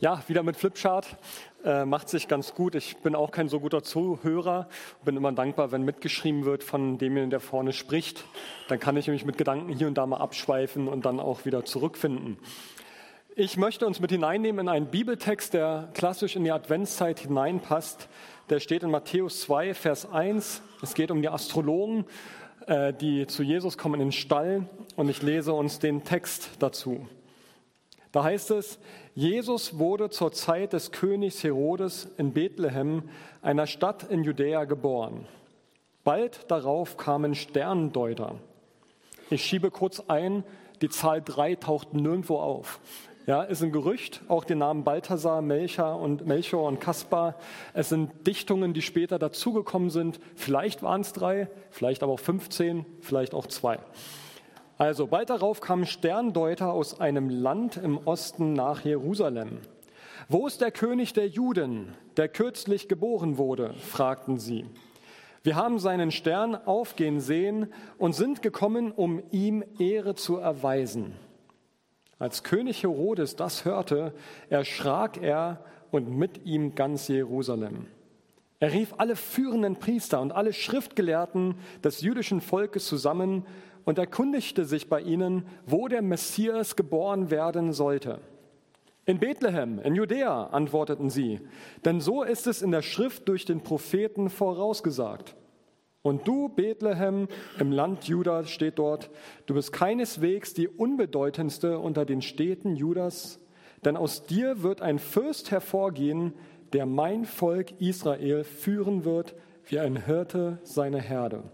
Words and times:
Ja, 0.00 0.22
wieder 0.28 0.44
mit 0.44 0.56
Flipchart. 0.56 1.16
Äh, 1.64 1.84
macht 1.84 2.08
sich 2.08 2.28
ganz 2.28 2.54
gut. 2.54 2.76
Ich 2.76 2.98
bin 2.98 3.16
auch 3.16 3.32
kein 3.32 3.48
so 3.48 3.58
guter 3.58 3.82
Zuhörer. 3.82 4.68
Bin 5.04 5.16
immer 5.16 5.32
dankbar, 5.32 5.72
wenn 5.72 5.82
mitgeschrieben 5.82 6.44
wird 6.44 6.62
von 6.62 6.98
demjenigen, 6.98 7.30
der 7.30 7.40
vorne 7.40 7.72
spricht. 7.72 8.24
Dann 8.68 8.78
kann 8.78 8.96
ich 8.96 9.08
mich 9.08 9.24
mit 9.24 9.38
Gedanken 9.38 9.72
hier 9.72 9.88
und 9.88 9.98
da 9.98 10.06
mal 10.06 10.18
abschweifen 10.18 10.86
und 10.86 11.04
dann 11.04 11.18
auch 11.18 11.46
wieder 11.46 11.64
zurückfinden. 11.64 12.38
Ich 13.34 13.56
möchte 13.56 13.88
uns 13.88 13.98
mit 13.98 14.12
hineinnehmen 14.12 14.66
in 14.66 14.68
einen 14.68 14.86
Bibeltext, 14.86 15.52
der 15.52 15.88
klassisch 15.94 16.36
in 16.36 16.44
die 16.44 16.52
Adventszeit 16.52 17.18
hineinpasst. 17.18 18.08
Der 18.50 18.60
steht 18.60 18.84
in 18.84 18.92
Matthäus 18.92 19.40
2, 19.40 19.74
Vers 19.74 20.08
1. 20.08 20.62
Es 20.80 20.94
geht 20.94 21.10
um 21.10 21.22
die 21.22 21.28
Astrologen, 21.28 22.04
äh, 22.68 22.92
die 22.92 23.26
zu 23.26 23.42
Jesus 23.42 23.76
kommen 23.76 23.94
in 23.94 24.06
den 24.06 24.12
Stall. 24.12 24.68
Und 24.94 25.08
ich 25.08 25.22
lese 25.22 25.54
uns 25.54 25.80
den 25.80 26.04
Text 26.04 26.50
dazu. 26.60 27.08
Da 28.12 28.24
heißt 28.24 28.50
es, 28.52 28.78
Jesus 29.14 29.78
wurde 29.78 30.10
zur 30.10 30.32
Zeit 30.32 30.72
des 30.72 30.92
Königs 30.92 31.42
Herodes 31.44 32.08
in 32.16 32.32
Bethlehem, 32.32 33.02
einer 33.42 33.66
Stadt 33.66 34.04
in 34.04 34.24
Judäa, 34.24 34.64
geboren. 34.64 35.26
Bald 36.04 36.50
darauf 36.50 36.96
kamen 36.96 37.34
Sterndeuter. 37.34 38.36
Ich 39.30 39.44
schiebe 39.44 39.70
kurz 39.70 40.00
ein, 40.08 40.42
die 40.80 40.88
Zahl 40.88 41.20
drei 41.20 41.54
taucht 41.54 41.92
nirgendwo 41.92 42.38
auf. 42.38 42.80
Ja, 43.26 43.42
ist 43.42 43.62
ein 43.62 43.72
Gerücht, 43.72 44.22
auch 44.28 44.44
den 44.44 44.56
Namen 44.56 44.84
Balthasar, 44.84 45.42
Melcher 45.42 45.96
und 45.96 46.26
Melchior 46.26 46.66
und 46.66 46.80
Kaspar. 46.80 47.34
Es 47.74 47.90
sind 47.90 48.26
Dichtungen, 48.26 48.72
die 48.72 48.80
später 48.80 49.18
dazugekommen 49.18 49.90
sind. 49.90 50.18
Vielleicht 50.34 50.82
waren 50.82 51.02
es 51.02 51.12
drei, 51.12 51.50
vielleicht 51.68 52.02
aber 52.02 52.12
auch 52.12 52.20
15, 52.20 52.86
vielleicht 53.02 53.34
auch 53.34 53.46
zwei. 53.46 53.80
Also 54.78 55.08
bald 55.08 55.28
darauf 55.28 55.60
kamen 55.60 55.86
Sterndeuter 55.86 56.72
aus 56.72 57.00
einem 57.00 57.28
Land 57.28 57.76
im 57.76 57.98
Osten 57.98 58.52
nach 58.52 58.84
Jerusalem. 58.84 59.58
Wo 60.28 60.46
ist 60.46 60.60
der 60.60 60.70
König 60.70 61.12
der 61.12 61.26
Juden, 61.26 61.94
der 62.16 62.28
kürzlich 62.28 62.88
geboren 62.88 63.38
wurde? 63.38 63.74
fragten 63.74 64.38
sie. 64.38 64.66
Wir 65.42 65.56
haben 65.56 65.80
seinen 65.80 66.12
Stern 66.12 66.54
aufgehen 66.54 67.20
sehen 67.20 67.72
und 67.96 68.14
sind 68.14 68.40
gekommen, 68.40 68.92
um 68.92 69.20
ihm 69.32 69.64
Ehre 69.80 70.14
zu 70.14 70.36
erweisen. 70.36 71.16
Als 72.20 72.44
König 72.44 72.84
Herodes 72.84 73.34
das 73.34 73.64
hörte, 73.64 74.12
erschrak 74.48 75.20
er 75.20 75.64
und 75.90 76.08
mit 76.08 76.44
ihm 76.44 76.76
ganz 76.76 77.08
Jerusalem. 77.08 77.86
Er 78.60 78.72
rief 78.72 78.94
alle 78.98 79.16
führenden 79.16 79.76
Priester 79.76 80.20
und 80.20 80.32
alle 80.32 80.52
Schriftgelehrten 80.52 81.54
des 81.82 82.00
jüdischen 82.00 82.40
Volkes 82.40 82.86
zusammen 82.86 83.44
und 83.88 83.98
erkundigte 83.98 84.66
sich 84.66 84.90
bei 84.90 85.00
ihnen, 85.00 85.46
wo 85.64 85.88
der 85.88 86.02
Messias 86.02 86.76
geboren 86.76 87.30
werden 87.30 87.72
sollte. 87.72 88.20
In 89.06 89.18
Bethlehem, 89.18 89.78
in 89.78 89.94
Judäa, 89.94 90.48
antworteten 90.48 91.08
sie, 91.08 91.40
denn 91.86 92.02
so 92.02 92.22
ist 92.22 92.46
es 92.46 92.60
in 92.60 92.70
der 92.70 92.82
Schrift 92.82 93.26
durch 93.30 93.46
den 93.46 93.62
Propheten 93.62 94.28
vorausgesagt. 94.28 95.36
Und 96.02 96.28
du, 96.28 96.50
Bethlehem, 96.50 97.28
im 97.58 97.72
Land 97.72 98.04
Juda 98.04 98.44
steht 98.44 98.78
dort, 98.78 99.08
du 99.46 99.54
bist 99.54 99.72
keineswegs 99.72 100.52
die 100.52 100.68
unbedeutendste 100.68 101.78
unter 101.78 102.04
den 102.04 102.20
Städten 102.20 102.76
Judas, 102.76 103.40
denn 103.86 103.96
aus 103.96 104.26
dir 104.26 104.62
wird 104.62 104.82
ein 104.82 104.98
Fürst 104.98 105.50
hervorgehen, 105.50 106.34
der 106.74 106.84
mein 106.84 107.24
Volk 107.24 107.80
Israel 107.80 108.44
führen 108.44 109.06
wird, 109.06 109.34
wie 109.64 109.78
ein 109.78 110.04
Hirte 110.04 110.58
seine 110.62 111.00
Herde. 111.00 111.44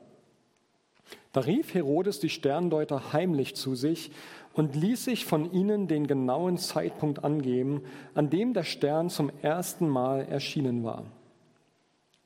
Da 1.34 1.40
rief 1.40 1.74
Herodes 1.74 2.20
die 2.20 2.28
Sterndeuter 2.28 3.12
heimlich 3.12 3.56
zu 3.56 3.74
sich 3.74 4.12
und 4.52 4.76
ließ 4.76 5.04
sich 5.04 5.24
von 5.24 5.50
ihnen 5.52 5.88
den 5.88 6.06
genauen 6.06 6.58
Zeitpunkt 6.58 7.24
angeben, 7.24 7.82
an 8.14 8.30
dem 8.30 8.54
der 8.54 8.62
Stern 8.62 9.10
zum 9.10 9.32
ersten 9.42 9.88
Mal 9.88 10.26
erschienen 10.30 10.84
war. 10.84 11.06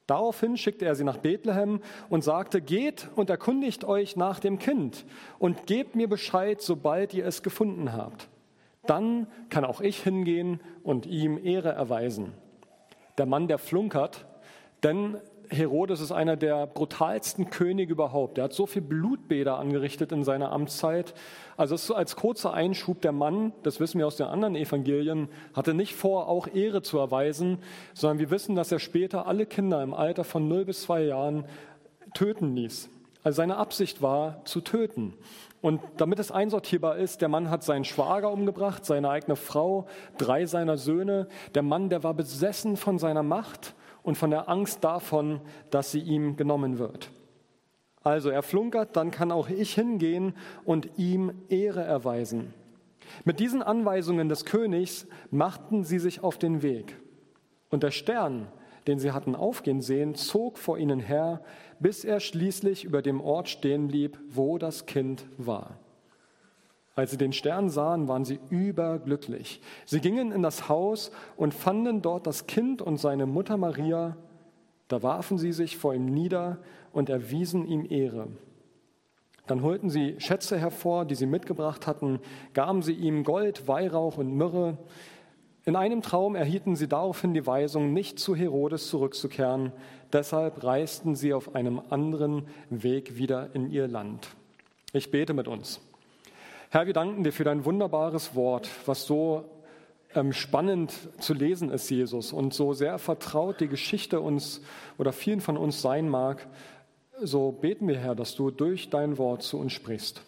Daraufhin 0.07 0.59
schickte 0.59 0.85
er 0.85 0.95
sie 0.95 1.05
nach 1.05 1.17
Bethlehem 1.17 1.81
und 2.11 2.23
sagte, 2.23 2.61
geht 2.61 3.09
und 3.17 3.31
erkundigt 3.31 3.87
euch 3.87 4.17
nach 4.17 4.41
dem 4.41 4.59
Kind 4.59 5.07
und 5.39 5.67
gebt 5.67 5.97
mir 5.97 6.09
Bescheid, 6.09 6.61
sobald 6.61 7.15
ihr 7.15 7.25
es 7.25 7.43
gefunden 7.43 7.95
habt. 7.95 8.29
Dann 8.85 9.27
kann 9.49 9.65
auch 9.65 9.81
ich 9.81 10.03
hingehen 10.03 10.61
und 10.83 11.07
ihm 11.07 11.43
Ehre 11.43 11.71
erweisen. 11.71 12.35
Der 13.17 13.25
Mann, 13.25 13.49
der 13.49 13.57
flunkert, 13.57 14.27
denn 14.83 15.17
Herodes 15.51 16.01
ist 16.01 16.13
einer 16.13 16.37
der 16.37 16.67
brutalsten 16.67 17.51
Könige 17.51 17.93
überhaupt. 17.93 18.39
Er 18.39 18.45
hat 18.45 18.53
so 18.53 18.67
viel 18.67 18.83
Blutbäder 18.83 19.59
angerichtet 19.59 20.13
in 20.13 20.25
seiner 20.25 20.53
Amtszeit. 20.53 21.15
Also 21.57 21.75
ist 21.75 21.87
so 21.87 21.95
als 21.95 22.17
kurzer 22.17 22.53
Einschub, 22.53 23.01
der 23.01 23.13
Mann, 23.13 23.53
das 23.63 23.81
wissen 23.81 23.99
wir 23.99 24.07
aus 24.07 24.17
den 24.17 24.27
anderen 24.27 24.57
Evangelien, 24.57 25.29
hatte 25.55 25.75
nicht 25.75 25.95
vor, 25.95 26.29
auch 26.29 26.49
Ehre 26.49 26.83
zu 26.83 26.99
erweisen, 26.99 27.59
sondern 27.95 28.19
wir 28.19 28.31
wissen, 28.31 28.57
dass 28.57 28.73
er 28.73 28.79
später 28.79 29.27
alle 29.27 29.47
Kinder 29.47 29.83
im 29.83 29.95
Alter 29.95 30.25
von 30.25 30.49
0 30.49 30.67
bis 30.67 30.83
2 30.83 31.05
Jahren 31.05 31.45
töten 32.15 32.55
ließ. 32.55 32.91
Also 33.25 33.37
seine 33.37 33.57
Absicht 33.57 34.01
war, 34.03 34.45
zu 34.45 34.61
töten. 34.61 35.15
Und 35.61 35.81
damit 35.97 36.19
es 36.21 36.31
einsortierbar 36.31 36.99
ist, 36.99 37.21
der 37.21 37.29
Mann 37.29 37.51
hat 37.51 37.65
seinen 37.65 37.85
Schwager 37.85 38.31
umgebracht, 38.31 38.85
seine 38.85 39.11
eigene 39.11 39.35
Frau, 39.35 39.87
drei 40.17 40.47
seiner 40.47 40.77
Söhne. 40.77 41.27
Der 41.55 41.63
Mann, 41.63 41.89
der 41.89 42.05
war 42.05 42.15
besessen 42.15 42.77
von 42.77 42.99
seiner 42.99 43.25
Macht 43.25 43.75
und 44.09 44.17
von 44.17 44.31
der 44.31 44.49
Angst 44.49 44.85
davon, 44.85 45.39
dass 45.69 45.93
sie 45.93 46.01
ihm 46.01 46.37
genommen 46.37 46.79
wird. 46.79 47.11
Also 48.03 48.31
er 48.31 48.43
flunkert, 48.43 48.97
dann 48.97 49.11
kann 49.11 49.31
auch 49.31 49.51
ich 49.51 49.75
hingehen 49.75 50.33
und 50.65 50.89
ihm 50.97 51.31
Ehre 51.51 51.83
erweisen. 51.83 52.55
Mit 53.27 53.39
diesen 53.39 53.63
Anweisungen 53.63 54.31
des 54.31 54.47
Königs 54.47 55.07
machten 55.31 55.85
sie 55.85 55.99
sich 55.99 56.23
auf 56.23 56.39
den 56.39 56.63
Weg. 56.63 56.97
Und 57.69 57.83
der 57.83 57.91
Stern, 57.91 58.49
den 58.87 58.99
sie 58.99 59.13
hatten 59.13 59.37
aufgehen 59.37 59.83
sehen, 59.83 60.15
zog 60.15 60.57
vor 60.57 60.79
ihnen 60.79 61.01
her, 61.01 61.43
bis 61.79 62.03
er 62.03 62.21
schließlich 62.21 62.85
über 62.85 63.03
dem 63.03 63.21
Ort 63.21 63.51
stehen 63.51 63.89
blieb, 63.89 64.19
wo 64.31 64.57
das 64.57 64.87
Kind 64.87 65.27
war. 65.37 65.79
Als 66.99 67.13
sie 67.13 67.17
den 67.17 67.33
Stern 67.33 67.71
sahen, 67.71 68.09
waren 68.09 68.25
sie 68.25 68.41
überglücklich. 68.51 69.61
Sie 69.87 70.01
gingen 70.01 70.33
in 70.33 70.43
das 70.43 70.69
Haus 70.69 71.13
und 71.37 71.55
fanden 71.55 72.03
dort 72.03 72.27
das 72.27 72.49
Kind 72.49 72.83
und 72.83 72.97
seine 72.97 73.25
Mutter 73.25 73.57
Maria. 73.57 74.17
Da 74.89 75.01
warfen 75.01 75.39
sie 75.39 75.53
sich 75.53 75.77
vor 75.77 75.95
ihm 75.95 76.07
nieder 76.07 76.59
und 76.93 77.09
erwiesen 77.09 77.69
ihm 77.69 77.87
Ehre. 77.89 78.27
Dann 79.47 79.63
holten 79.63 79.91
sie 79.91 80.17
Schätze 80.19 80.59
hervor, 80.59 81.05
die 81.05 81.15
sie 81.15 81.27
mitgebracht 81.27 81.87
hatten, 81.87 82.19
gaben 82.53 82.83
sie 82.83 82.95
ihm 82.95 83.23
Gold, 83.23 83.69
Weihrauch 83.69 84.19
und 84.19 84.35
Myrrhe. 84.35 84.77
In 85.67 85.77
einem 85.77 86.03
Traum 86.03 86.35
erhielten 86.35 86.75
sie 86.75 86.89
daraufhin 86.89 87.33
die 87.33 87.47
Weisung, 87.47 87.93
nicht 87.93 88.19
zu 88.19 88.35
Herodes 88.35 88.89
zurückzukehren. 88.89 89.73
Deshalb 90.13 90.65
reisten 90.65 91.15
sie 91.15 91.33
auf 91.33 91.55
einem 91.55 91.81
anderen 91.91 92.49
Weg 92.71 93.17
wieder 93.17 93.55
in 93.55 93.71
ihr 93.71 93.87
Land. 93.87 94.31
Ich 94.93 95.13
bete 95.13 95.33
mit 95.33 95.47
uns. 95.47 95.81
Herr, 96.71 96.87
wir 96.87 96.93
danken 96.93 97.25
dir 97.25 97.33
für 97.33 97.45
dein 97.45 97.65
wunderbares 97.65 98.35
Wort, 98.35 98.69
was 98.85 99.07
so 99.07 99.45
ähm, 100.15 100.35
spannend 100.35 100.93
zu 101.19 101.33
lesen 101.33 101.71
ist, 101.71 101.89
Jesus, 101.89 102.31
und 102.31 102.53
so 102.53 102.75
sehr 102.75 102.99
vertraut 102.99 103.61
die 103.61 103.69
Geschichte 103.69 104.21
uns 104.21 104.61
oder 104.99 105.13
vielen 105.13 105.41
von 105.41 105.57
uns 105.57 105.81
sein 105.81 106.11
mag. 106.11 106.47
So 107.23 107.53
beten 107.53 107.89
wir, 107.89 107.97
Herr, 107.97 108.15
dass 108.15 108.35
du 108.35 108.51
durch 108.51 108.91
dein 108.91 109.17
Wort 109.17 109.43
zu 109.43 109.59
uns 109.59 109.73
sprichst 109.73 110.23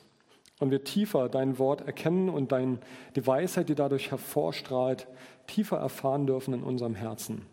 und 0.61 0.71
wir 0.71 0.83
tiefer 0.83 1.29
dein 1.29 1.59
Wort 1.59 1.83
erkennen 1.83 2.31
und 2.31 2.53
dein, 2.53 2.79
die 3.17 3.27
Weisheit, 3.27 3.69
die 3.69 3.75
dadurch 3.75 4.11
hervorstrahlt, 4.11 5.09
tiefer 5.47 5.77
erfahren 5.77 6.27
dürfen 6.27 6.55
in 6.55 6.63
unserem 6.63 6.95
Herzen. 6.95 7.45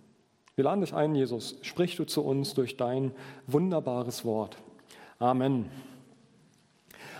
Wir 0.56 0.64
laden 0.64 0.80
dich 0.80 0.94
ein, 0.94 1.14
Jesus, 1.14 1.58
sprich 1.62 1.97
du 1.97 2.06
zu 2.06 2.24
uns 2.24 2.53
durch 2.53 2.78
dein 2.78 3.12
wunderbares 3.47 4.24
Wort. 4.24 4.58
Amen. 5.20 5.70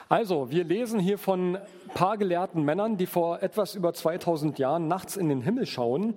Also, 0.10 0.50
wir 0.52 0.64
lesen 0.64 1.02
hier 1.02 1.18
von 1.18 1.58
paar 1.94 2.18
gelehrten 2.18 2.64
Männern, 2.64 2.96
die 2.96 3.08
vor 3.08 3.44
etwas 3.44 3.76
über 3.76 3.94
2000 3.94 4.58
Jahren 4.58 4.88
nachts 4.88 5.18
in 5.18 5.28
den 5.28 5.42
Himmel 5.42 5.66
schauen 5.66 6.14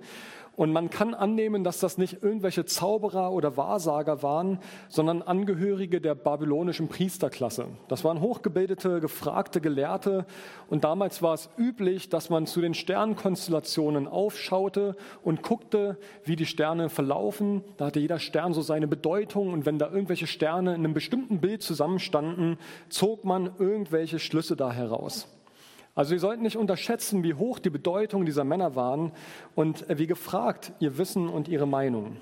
und 0.57 0.73
man 0.73 0.89
kann 0.89 1.13
annehmen, 1.13 1.63
dass 1.63 1.79
das 1.79 1.97
nicht 1.97 2.21
irgendwelche 2.21 2.65
Zauberer 2.65 3.31
oder 3.31 3.55
Wahrsager 3.55 4.21
waren, 4.21 4.59
sondern 4.89 5.21
Angehörige 5.21 6.01
der 6.01 6.13
babylonischen 6.13 6.89
Priesterklasse. 6.89 7.67
Das 7.87 8.03
waren 8.03 8.19
hochgebildete, 8.19 8.99
gefragte 8.99 9.61
Gelehrte. 9.61 10.25
Und 10.69 10.83
damals 10.83 11.21
war 11.21 11.33
es 11.33 11.49
üblich, 11.57 12.09
dass 12.09 12.29
man 12.29 12.47
zu 12.47 12.59
den 12.59 12.73
Sternkonstellationen 12.73 14.07
aufschaute 14.07 14.97
und 15.23 15.41
guckte, 15.41 15.97
wie 16.25 16.35
die 16.35 16.45
Sterne 16.45 16.89
verlaufen. 16.89 17.63
Da 17.77 17.85
hatte 17.85 18.01
jeder 18.01 18.19
Stern 18.19 18.53
so 18.53 18.61
seine 18.61 18.87
Bedeutung. 18.87 19.53
Und 19.53 19.65
wenn 19.65 19.79
da 19.79 19.89
irgendwelche 19.89 20.27
Sterne 20.27 20.75
in 20.75 20.83
einem 20.83 20.93
bestimmten 20.93 21.39
Bild 21.39 21.63
zusammenstanden, 21.63 22.57
zog 22.89 23.23
man 23.23 23.51
irgendwelche 23.57 24.19
Schlüsse 24.19 24.57
da 24.57 24.71
heraus. 24.71 25.27
Also 25.93 26.11
wir 26.11 26.19
sollten 26.19 26.43
nicht 26.43 26.57
unterschätzen, 26.57 27.23
wie 27.23 27.33
hoch 27.33 27.59
die 27.59 27.69
Bedeutung 27.69 28.25
dieser 28.25 28.43
Männer 28.43 28.75
waren 28.75 29.11
und 29.55 29.85
wie 29.89 30.07
gefragt 30.07 30.71
ihr 30.79 30.97
Wissen 30.97 31.27
und 31.27 31.47
ihre 31.47 31.67
Meinung. 31.67 32.17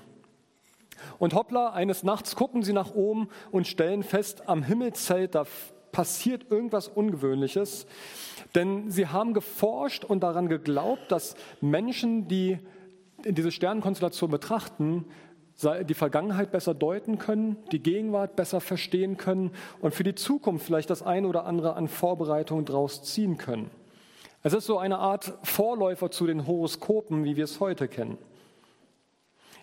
Und 1.18 1.34
hoppla, 1.34 1.70
eines 1.70 2.02
Nachts 2.02 2.36
gucken 2.36 2.62
sie 2.62 2.72
nach 2.72 2.94
oben 2.94 3.28
und 3.50 3.66
stellen 3.66 4.02
fest, 4.02 4.48
am 4.48 4.62
Himmelszelt, 4.62 5.34
da 5.34 5.44
passiert 5.92 6.50
irgendwas 6.50 6.88
Ungewöhnliches. 6.88 7.86
Denn 8.54 8.90
sie 8.90 9.06
haben 9.06 9.34
geforscht 9.34 10.04
und 10.04 10.22
daran 10.22 10.48
geglaubt, 10.48 11.10
dass 11.10 11.34
Menschen, 11.60 12.28
die 12.28 12.58
diese 13.24 13.52
Sternenkonstellation 13.52 14.30
betrachten, 14.30 15.04
die 15.62 15.94
Vergangenheit 15.94 16.50
besser 16.52 16.74
deuten 16.74 17.18
können, 17.18 17.56
die 17.72 17.80
Gegenwart 17.82 18.36
besser 18.36 18.60
verstehen 18.60 19.16
können 19.16 19.50
und 19.80 19.94
für 19.94 20.04
die 20.04 20.14
Zukunft 20.14 20.66
vielleicht 20.66 20.90
das 20.90 21.02
eine 21.02 21.28
oder 21.28 21.44
andere 21.44 21.74
an 21.74 21.88
Vorbereitungen 21.88 22.64
daraus 22.64 23.02
ziehen 23.02 23.36
können. 23.36 23.70
Es 24.42 24.54
ist 24.54 24.64
so 24.64 24.78
eine 24.78 24.98
Art 24.98 25.34
Vorläufer 25.42 26.10
zu 26.10 26.26
den 26.26 26.46
Horoskopen, 26.46 27.24
wie 27.24 27.36
wir 27.36 27.44
es 27.44 27.60
heute 27.60 27.88
kennen. 27.88 28.16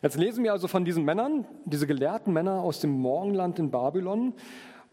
Jetzt 0.04 0.18
lesen 0.18 0.44
wir 0.44 0.52
also 0.52 0.68
von 0.68 0.86
diesen 0.86 1.04
Männern, 1.04 1.46
diese 1.66 1.88
gelehrten 1.88 2.32
Männer 2.32 2.62
aus 2.62 2.80
dem 2.80 2.92
Morgenland 2.92 3.58
in 3.58 3.72
Babylon. 3.72 4.34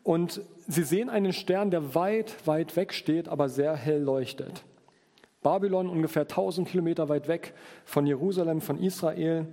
Und 0.03 0.41
sie 0.67 0.83
sehen 0.83 1.11
einen 1.11 1.35
Stern, 1.35 1.71
der 1.71 1.95
weit, 1.95 2.47
weit 2.47 2.77
weg 2.77 2.95
steht, 2.95 3.29
aber 3.29 3.51
sehr 3.51 3.77
hell 3.77 4.01
leuchtet. 4.01 4.65
Babylon 5.45 5.89
ungefähr 5.89 6.23
1000 6.23 6.67
Kilometer 6.67 7.09
weit 7.09 7.29
weg 7.29 7.55
von 7.85 8.07
Jerusalem, 8.07 8.61
von 8.61 8.81
Israel. 8.81 9.47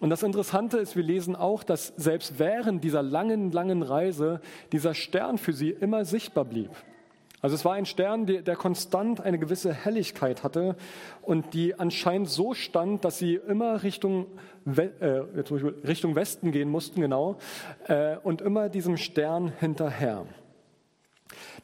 Und 0.00 0.10
das 0.10 0.24
Interessante 0.24 0.78
ist, 0.78 0.96
wir 0.96 1.04
lesen 1.04 1.36
auch, 1.36 1.62
dass 1.62 1.92
selbst 1.96 2.40
während 2.40 2.82
dieser 2.82 3.02
langen, 3.02 3.52
langen 3.52 3.82
Reise 3.82 4.40
dieser 4.72 4.94
Stern 4.94 5.38
für 5.38 5.52
sie 5.52 5.70
immer 5.70 6.04
sichtbar 6.04 6.46
blieb. 6.46 6.70
Also 7.44 7.56
es 7.56 7.64
war 7.66 7.74
ein 7.74 7.84
Stern, 7.84 8.24
der, 8.24 8.40
der, 8.40 8.56
konstant 8.56 9.20
eine 9.20 9.38
gewisse 9.38 9.70
Helligkeit 9.70 10.42
hatte 10.44 10.76
und 11.20 11.52
die 11.52 11.78
anscheinend 11.78 12.30
so 12.30 12.54
stand, 12.54 13.04
dass 13.04 13.18
sie 13.18 13.34
immer 13.34 13.82
Richtung, 13.82 14.28
äh, 14.64 15.06
Richtung 15.86 16.14
Westen 16.14 16.52
gehen 16.52 16.70
mussten, 16.70 17.02
genau, 17.02 17.36
äh, 17.86 18.16
und 18.22 18.40
immer 18.40 18.70
diesem 18.70 18.96
Stern 18.96 19.52
hinterher. 19.60 20.24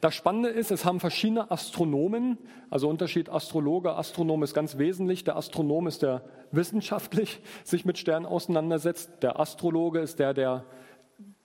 Das 0.01 0.15
Spannende 0.15 0.49
ist, 0.49 0.71
es 0.71 0.83
haben 0.83 0.99
verschiedene 0.99 1.51
Astronomen, 1.51 2.39
also 2.71 2.89
Unterschied 2.89 3.29
Astrologe, 3.29 3.95
Astronom 3.95 4.41
ist 4.41 4.55
ganz 4.55 4.79
wesentlich. 4.79 5.23
Der 5.23 5.35
Astronom 5.35 5.85
ist 5.85 6.01
der 6.01 6.23
wissenschaftlich 6.51 7.39
sich 7.63 7.85
mit 7.85 7.99
Sternen 7.99 8.25
auseinandersetzt. 8.25 9.11
Der 9.21 9.39
Astrologe 9.39 9.99
ist 9.99 10.17
der, 10.17 10.33
der 10.33 10.65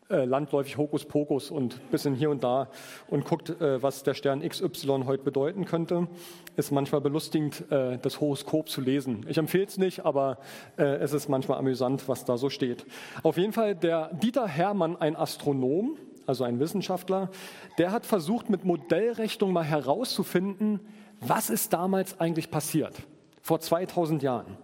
äh, 0.09 0.25
landläufig 0.25 0.79
Hokuspokus 0.79 1.51
und 1.51 1.91
bisschen 1.91 2.15
hier 2.15 2.31
und 2.31 2.45
da 2.45 2.71
und 3.09 3.27
guckt, 3.27 3.51
äh, 3.61 3.83
was 3.83 4.05
der 4.05 4.15
Stern 4.15 4.41
XY 4.41 5.03
heute 5.05 5.23
bedeuten 5.23 5.67
könnte. 5.67 6.09
Ist 6.57 6.71
manchmal 6.71 7.03
belustigend, 7.03 7.71
äh, 7.71 7.99
das 7.99 8.23
Horoskop 8.23 8.71
zu 8.71 8.81
lesen. 8.81 9.27
Ich 9.29 9.37
empfehle 9.37 9.67
es 9.67 9.77
nicht, 9.77 10.07
aber 10.07 10.39
es 10.77 11.13
ist 11.13 11.29
manchmal 11.29 11.59
amüsant, 11.59 12.09
was 12.09 12.25
da 12.25 12.39
so 12.39 12.49
steht. 12.49 12.87
Auf 13.23 13.37
jeden 13.37 13.53
Fall 13.53 13.75
der 13.75 14.15
Dieter 14.15 14.47
Hermann, 14.47 14.97
ein 14.97 15.15
Astronom, 15.15 15.99
also 16.27 16.45
ein 16.45 16.61
Wissenschaftler, 16.61 17.31
der 17.79 17.93
hat 17.93 18.07
versucht, 18.07 18.51
mit 18.51 18.65
Modellrechnung 18.65 19.53
mal 19.53 19.65
herauszufinden, 19.65 20.81
was 21.21 21.51
ist 21.51 21.73
damals 21.73 22.21
eigentlich 22.21 22.51
passiert, 22.51 22.95
vor 23.43 23.61
2000 23.61 24.23
Jahren. 24.23 24.57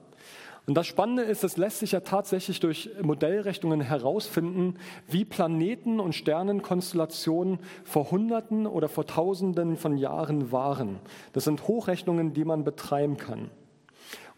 Und 0.65 0.75
das 0.75 0.87
Spannende 0.87 1.25
ist, 1.25 1.43
es 1.43 1.57
lässt 1.57 1.81
sich 1.81 1.93
ja 1.93 2.01
tatsächlich 2.01 2.61
durch 2.61 2.91
Modellrechnungen 3.03 3.81
herausfinden, 3.81 4.77
wie 5.09 5.25
Planeten 5.25 5.99
und 5.99 6.15
Sternenkonstellationen 6.15 7.59
vor 7.83 8.13
Hunderten 8.13 8.69
oder 8.69 8.89
vor 8.89 9.07
Tausenden 9.07 9.77
von 9.77 9.97
Jahren 9.97 10.53
waren. 10.53 11.01
Das 11.33 11.45
sind 11.45 11.67
Hochrechnungen, 11.67 12.33
die 12.33 12.45
man 12.45 12.63
betreiben 12.63 13.17
kann. 13.17 13.51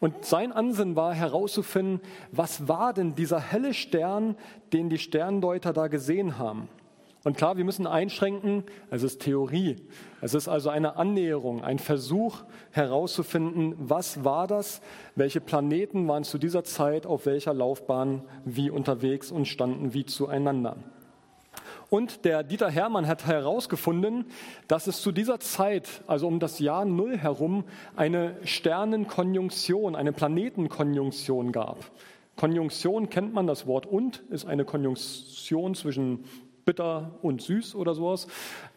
Und 0.01 0.25
sein 0.25 0.53
Ansinnen 0.53 0.97
war 0.97 1.13
herauszufinden, 1.13 2.01
was 2.33 2.69
war 2.69 2.95
denn 2.95 3.15
dieser 3.15 3.41
helle 3.41 3.75
Stern, 3.75 4.37
den 4.73 4.89
die 4.89 4.99
Sterndeuter 4.99 5.75
da 5.75 5.89
gesehen 5.89 6.39
haben. 6.39 6.69
Und 7.25 7.39
klar, 7.39 7.57
wir 7.57 7.65
müssen 7.65 7.87
einschränken, 7.87 8.65
es 8.91 9.03
ist 9.03 9.23
Theorie. 9.23 9.77
Es 10.21 10.35
ist 10.35 10.47
also 10.47 10.69
eine 10.69 10.97
Annäherung, 10.97 11.65
ein 11.65 11.79
Versuch 11.79 12.45
herauszufinden, 12.71 13.75
was 13.79 14.25
war 14.25 14.47
das, 14.47 14.83
welche 15.17 15.41
Planeten 15.41 16.07
waren 16.07 16.25
zu 16.25 16.37
dieser 16.37 16.65
Zeit 16.65 17.07
auf 17.07 17.25
welcher 17.25 17.55
Laufbahn 17.55 18.23
wie 18.45 18.69
unterwegs 18.69 19.33
und 19.33 19.47
standen 19.47 19.95
wie 19.95 20.05
zueinander. 20.05 20.77
Und 21.89 22.27
der 22.27 22.43
Dieter 22.43 22.71
Hermann 22.71 23.07
hat 23.07 23.27
herausgefunden, 23.27 24.27
dass 24.69 24.87
es 24.87 25.01
zu 25.01 25.11
dieser 25.11 25.41
Zeit, 25.41 26.03
also 26.07 26.27
um 26.27 26.41
das 26.41 26.59
Jahr 26.59 26.85
Null 26.85 27.17
herum, 27.17 27.65
eine 27.97 28.37
Sternenkonjunktion, 28.45 29.95
eine 29.95 30.13
Planetenkonjunktion 30.13 31.53
gab. 31.53 31.91
Konjunktion 32.37 33.11
kennt 33.11 33.33
man, 33.33 33.47
das 33.47 33.67
Wort 33.67 33.87
und 33.87 34.25
ist 34.29 34.45
eine 34.45 34.65
Konjunktion 34.65 35.75
zwischen 35.75 36.25
bitter 36.65 37.13
und 37.23 37.43
süß 37.43 37.75
oder 37.75 37.95
sowas. 37.95 38.27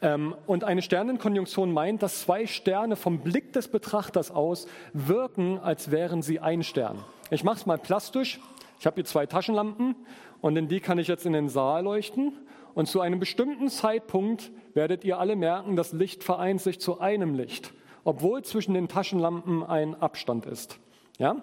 Ähm, 0.01 0.35
und 0.45 0.63
eine 0.63 0.81
Sternenkonjunktion 0.81 1.71
meint, 1.71 2.03
dass 2.03 2.21
zwei 2.21 2.47
Sterne 2.47 2.95
vom 2.95 3.19
Blick 3.19 3.53
des 3.53 3.67
Betrachters 3.67 4.31
aus 4.31 4.67
wirken, 4.93 5.59
als 5.59 5.91
wären 5.91 6.21
sie 6.21 6.39
ein 6.39 6.63
Stern. 6.63 6.99
Ich 7.29 7.43
mache 7.43 7.57
es 7.57 7.65
mal 7.65 7.77
plastisch. 7.77 8.39
Ich 8.79 8.85
habe 8.85 8.95
hier 8.95 9.05
zwei 9.05 9.25
Taschenlampen 9.25 9.95
und 10.41 10.55
in 10.55 10.67
die 10.67 10.79
kann 10.79 10.99
ich 10.99 11.07
jetzt 11.07 11.25
in 11.25 11.33
den 11.33 11.49
Saal 11.49 11.83
leuchten. 11.83 12.33
Und 12.73 12.87
zu 12.87 13.01
einem 13.01 13.19
bestimmten 13.19 13.69
Zeitpunkt 13.69 14.51
werdet 14.75 15.03
ihr 15.03 15.17
alle 15.17 15.35
merken, 15.35 15.75
das 15.75 15.93
Licht 15.93 16.23
vereint 16.23 16.61
sich 16.61 16.79
zu 16.79 16.99
einem 16.99 17.33
Licht, 17.33 17.73
obwohl 18.03 18.43
zwischen 18.43 18.75
den 18.75 18.87
Taschenlampen 18.87 19.63
ein 19.63 19.95
Abstand 19.95 20.45
ist. 20.45 20.79
Ja? 21.17 21.37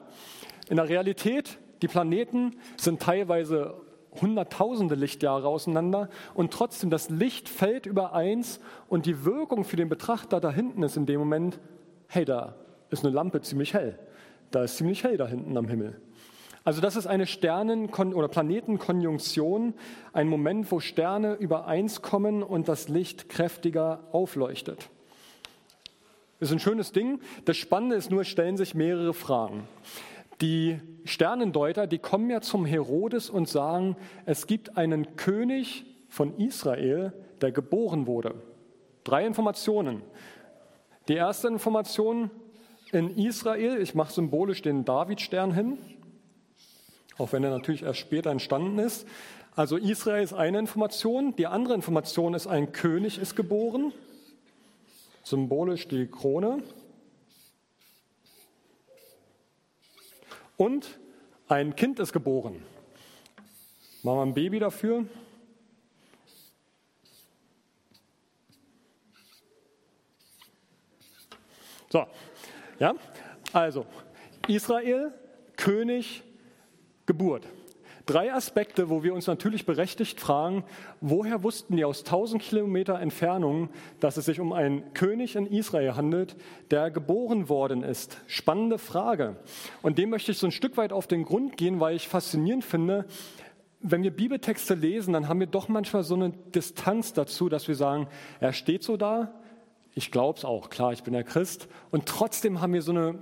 In 0.69 0.77
der 0.77 0.89
Realität, 0.89 1.59
die 1.83 1.89
Planeten 1.89 2.57
sind 2.77 3.03
teilweise 3.03 3.75
hunderttausende 4.21 4.95
Lichtjahre 4.95 5.49
auseinander 5.49 6.09
und 6.35 6.53
trotzdem 6.53 6.91
das 6.91 7.11
Licht 7.11 7.49
fällt 7.49 7.87
über 7.87 8.13
eins 8.13 8.61
und 8.89 9.07
die 9.07 9.25
Wirkung 9.25 9.65
für 9.65 9.77
den 9.77 9.89
Betrachter 9.89 10.41
da 10.41 10.51
hinten 10.51 10.83
ist 10.83 10.97
in 10.97 11.07
dem 11.07 11.19
Moment, 11.21 11.59
hey, 12.09 12.25
da 12.25 12.55
ist 12.91 13.05
eine 13.05 13.15
Lampe 13.15 13.41
ziemlich 13.41 13.75
hell. 13.75 13.99
Da 14.51 14.65
ist 14.65 14.77
ziemlich 14.77 15.03
hell 15.03 15.17
da 15.17 15.27
hinten 15.27 15.57
am 15.57 15.69
Himmel. 15.69 16.01
Also 16.65 16.81
das 16.81 16.97
ist 16.97 17.07
eine 17.07 17.27
Sternen- 17.27 17.91
oder 17.91 18.29
Planetenkonjunktion, 18.29 19.75
ein 20.15 20.29
Moment, 20.29 20.73
wo 20.73 20.81
Sterne 20.81 21.35
übereins 21.35 22.01
kommen 22.01 22.43
und 22.43 22.69
das 22.69 22.89
Licht 22.89 23.29
kräftiger 23.29 24.01
aufleuchtet. 24.13 24.89
Ist 26.41 26.53
ein 26.53 26.59
schönes 26.59 26.93
Ding. 26.93 27.21
Das 27.45 27.57
Spannende 27.57 27.97
ist 27.97 28.11
nur, 28.11 28.25
stellen 28.25 28.57
sich 28.57 28.75
mehrere 28.75 29.13
Fragen. 29.13 29.69
Die 30.41 30.81
Sternendeuter, 31.05 31.87
die 31.87 31.99
kommen 31.99 32.31
ja 32.31 32.41
zum 32.41 32.67
Herodes 32.67 33.31
und 33.31 33.49
sagen, 33.49 33.97
es 34.27 34.47
gibt 34.47 34.77
einen 34.77 35.17
König 35.17 35.85
von 36.09 36.39
Israel, 36.39 37.13
der 37.41 37.53
geboren 37.53 38.07
wurde. 38.07 38.35
Drei 39.05 39.27
Informationen. 39.27 40.03
Die 41.09 41.15
erste 41.15 41.49
Information 41.49 42.31
in 42.93 43.17
Israel, 43.17 43.81
ich 43.81 43.95
mache 43.95 44.13
symbolisch 44.13 44.63
den 44.63 44.85
Davidstern 44.85 45.53
hin, 45.53 45.79
auch 47.19 47.33
wenn 47.33 47.45
er 47.45 47.51
natürlich 47.51 47.83
erst 47.83 48.01
später 48.01 48.31
entstanden 48.31 48.79
ist. 48.79 49.07
Also 49.57 49.77
Israel 49.77 50.23
ist 50.23 50.33
eine 50.33 50.59
Information. 50.59 51.37
Die 51.37 51.47
andere 51.47 51.75
Information 51.75 52.35
ist, 52.35 52.47
ein 52.47 52.73
König 52.73 53.19
ist 53.19 53.37
geboren, 53.37 53.93
symbolisch 55.23 55.87
die 55.87 56.07
Krone. 56.07 56.63
Und 60.57 60.99
ein 61.49 61.75
Kind 61.75 61.99
ist 61.99 62.13
geboren. 62.13 62.63
Machen 64.03 64.19
wir 64.19 64.23
ein 64.23 64.35
Baby 64.35 64.59
dafür. 64.59 65.07
So, 71.91 72.07
ja, 72.79 72.95
also 73.53 73.87
Israel, 74.49 75.15
König, 75.57 76.25
Geburt. 77.07 77.47
Drei 78.07 78.35
Aspekte, 78.35 78.91
wo 78.91 79.03
wir 79.03 79.15
uns 79.15 79.27
natürlich 79.27 79.65
berechtigt 79.65 80.21
fragen, 80.21 80.65
woher 81.01 81.43
wussten 81.43 81.77
die 81.77 81.87
aus 81.87 82.01
1000 82.01 82.43
Kilometer 82.43 83.01
Entfernung, 83.01 83.71
dass 83.99 84.19
es 84.19 84.27
sich 84.27 84.41
um 84.41 84.53
einen 84.53 84.93
König 84.93 85.37
in 85.37 85.47
Israel 85.47 85.97
handelt, 85.97 86.37
der 86.71 86.91
geboren 86.91 87.49
worden 87.49 87.83
ist? 87.83 88.19
Spannende 88.27 88.77
Frage. 88.77 89.37
Und 89.81 89.97
dem 89.97 90.11
möchte 90.11 90.33
ich 90.33 90.39
so 90.39 90.47
ein 90.47 90.53
Stück 90.53 90.77
weit 90.77 90.93
auf 90.93 91.07
den 91.07 91.25
Grund 91.25 91.57
gehen, 91.57 91.81
weil 91.81 91.97
ich 91.97 92.07
faszinierend 92.07 92.63
finde, 92.63 93.07
wenn 93.81 94.03
wir 94.03 94.11
Bibeltexte 94.11 94.75
lesen, 94.75 95.15
dann 95.15 95.29
haben 95.29 95.41
wir 95.41 95.47
doch 95.47 95.69
manchmal 95.69 96.03
so 96.03 96.15
eine 96.15 96.31
Distanz 96.31 97.15
dazu, 97.15 97.49
dass 97.49 97.69
wir 97.69 97.75
sagen, 97.75 98.09
er 98.39 98.53
steht 98.53 98.83
so 98.83 98.99
da, 98.99 99.33
ich 99.95 100.11
glaube 100.11 100.39
es 100.39 100.45
auch, 100.45 100.69
klar, 100.69 100.93
ich 100.93 101.05
bin 101.05 101.15
ja 101.15 101.23
Christ, 101.23 101.69
und 101.91 102.05
trotzdem 102.05 102.61
haben 102.61 102.75
wir 102.75 102.83
so 102.83 102.93
eine 102.93 103.19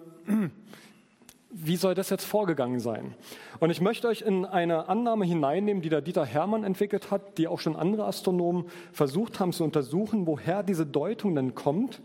wie 1.52 1.76
soll 1.76 1.94
das 1.94 2.08
jetzt 2.08 2.24
vorgegangen 2.24 2.80
sein? 2.80 3.14
Und 3.60 3.70
ich 3.70 3.80
möchte 3.80 4.08
euch 4.08 4.22
in 4.22 4.46
eine 4.46 4.88
Annahme 4.88 5.26
hineinnehmen, 5.26 5.82
die 5.82 5.90
der 5.90 6.00
Dieter 6.00 6.24
Hermann 6.24 6.64
entwickelt 6.64 7.10
hat, 7.10 7.36
die 7.36 7.46
auch 7.46 7.60
schon 7.60 7.76
andere 7.76 8.06
Astronomen 8.06 8.64
versucht 8.92 9.38
haben 9.38 9.52
zu 9.52 9.62
untersuchen, 9.62 10.26
woher 10.26 10.62
diese 10.62 10.86
Deutung 10.86 11.34
denn 11.34 11.54
kommt 11.54 12.00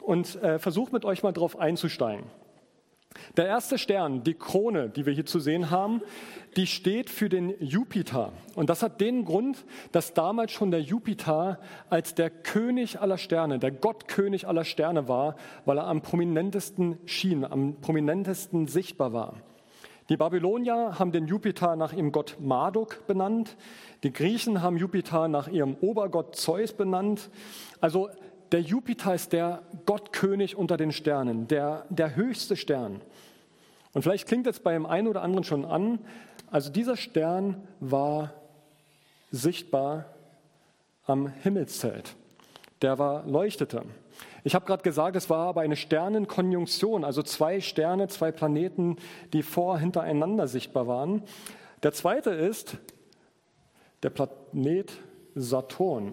und 0.00 0.40
äh, 0.42 0.60
versucht 0.60 0.92
mit 0.92 1.04
euch 1.04 1.22
mal 1.24 1.32
darauf 1.32 1.58
einzusteigen. 1.58 2.24
Der 3.36 3.46
erste 3.46 3.78
Stern, 3.78 4.22
die 4.22 4.34
Krone, 4.34 4.88
die 4.88 5.06
wir 5.06 5.12
hier 5.12 5.26
zu 5.26 5.40
sehen 5.40 5.70
haben, 5.70 6.02
die 6.56 6.66
steht 6.66 7.10
für 7.10 7.28
den 7.28 7.54
Jupiter. 7.60 8.32
Und 8.54 8.70
das 8.70 8.82
hat 8.82 9.00
den 9.00 9.24
Grund, 9.24 9.64
dass 9.92 10.14
damals 10.14 10.52
schon 10.52 10.70
der 10.70 10.80
Jupiter 10.80 11.58
als 11.90 12.14
der 12.14 12.30
König 12.30 13.00
aller 13.00 13.18
Sterne, 13.18 13.58
der 13.58 13.72
Gottkönig 13.72 14.46
aller 14.46 14.64
Sterne 14.64 15.08
war, 15.08 15.36
weil 15.64 15.78
er 15.78 15.86
am 15.86 16.02
prominentesten 16.02 16.98
schien, 17.06 17.44
am 17.44 17.80
prominentesten 17.80 18.68
sichtbar 18.68 19.12
war. 19.12 19.34
Die 20.10 20.18
Babylonier 20.18 20.98
haben 20.98 21.12
den 21.12 21.26
Jupiter 21.26 21.76
nach 21.76 21.94
ihrem 21.94 22.12
Gott 22.12 22.36
Marduk 22.38 23.06
benannt. 23.06 23.56
Die 24.02 24.12
Griechen 24.12 24.60
haben 24.60 24.76
Jupiter 24.76 25.28
nach 25.28 25.48
ihrem 25.48 25.76
Obergott 25.80 26.36
Zeus 26.36 26.74
benannt. 26.74 27.30
Also 27.80 28.10
der 28.52 28.60
Jupiter 28.60 29.14
ist 29.14 29.32
der 29.32 29.62
Gottkönig 29.86 30.56
unter 30.56 30.76
den 30.76 30.92
Sternen, 30.92 31.48
der, 31.48 31.86
der 31.90 32.16
höchste 32.16 32.56
Stern. 32.56 33.00
Und 33.92 34.02
vielleicht 34.02 34.26
klingt 34.26 34.46
es 34.46 34.60
bei 34.60 34.72
dem 34.72 34.86
einen 34.86 35.08
oder 35.08 35.22
anderen 35.22 35.44
schon 35.44 35.64
an, 35.64 35.98
also 36.50 36.70
dieser 36.70 36.96
Stern 36.96 37.66
war 37.80 38.32
sichtbar 39.30 40.06
am 41.06 41.26
Himmelszelt. 41.26 42.14
Der 42.82 42.98
war 42.98 43.26
leuchtete. 43.26 43.82
Ich 44.44 44.54
habe 44.54 44.66
gerade 44.66 44.82
gesagt, 44.82 45.16
es 45.16 45.30
war 45.30 45.48
aber 45.48 45.62
eine 45.62 45.76
Sternenkonjunktion, 45.76 47.02
also 47.02 47.22
zwei 47.22 47.60
Sterne, 47.60 48.08
zwei 48.08 48.30
Planeten, 48.30 48.96
die 49.32 49.42
vor 49.42 49.78
hintereinander 49.78 50.46
sichtbar 50.48 50.86
waren. 50.86 51.22
Der 51.82 51.92
zweite 51.92 52.30
ist 52.30 52.76
der 54.02 54.10
Planet 54.10 54.92
Saturn. 55.34 56.12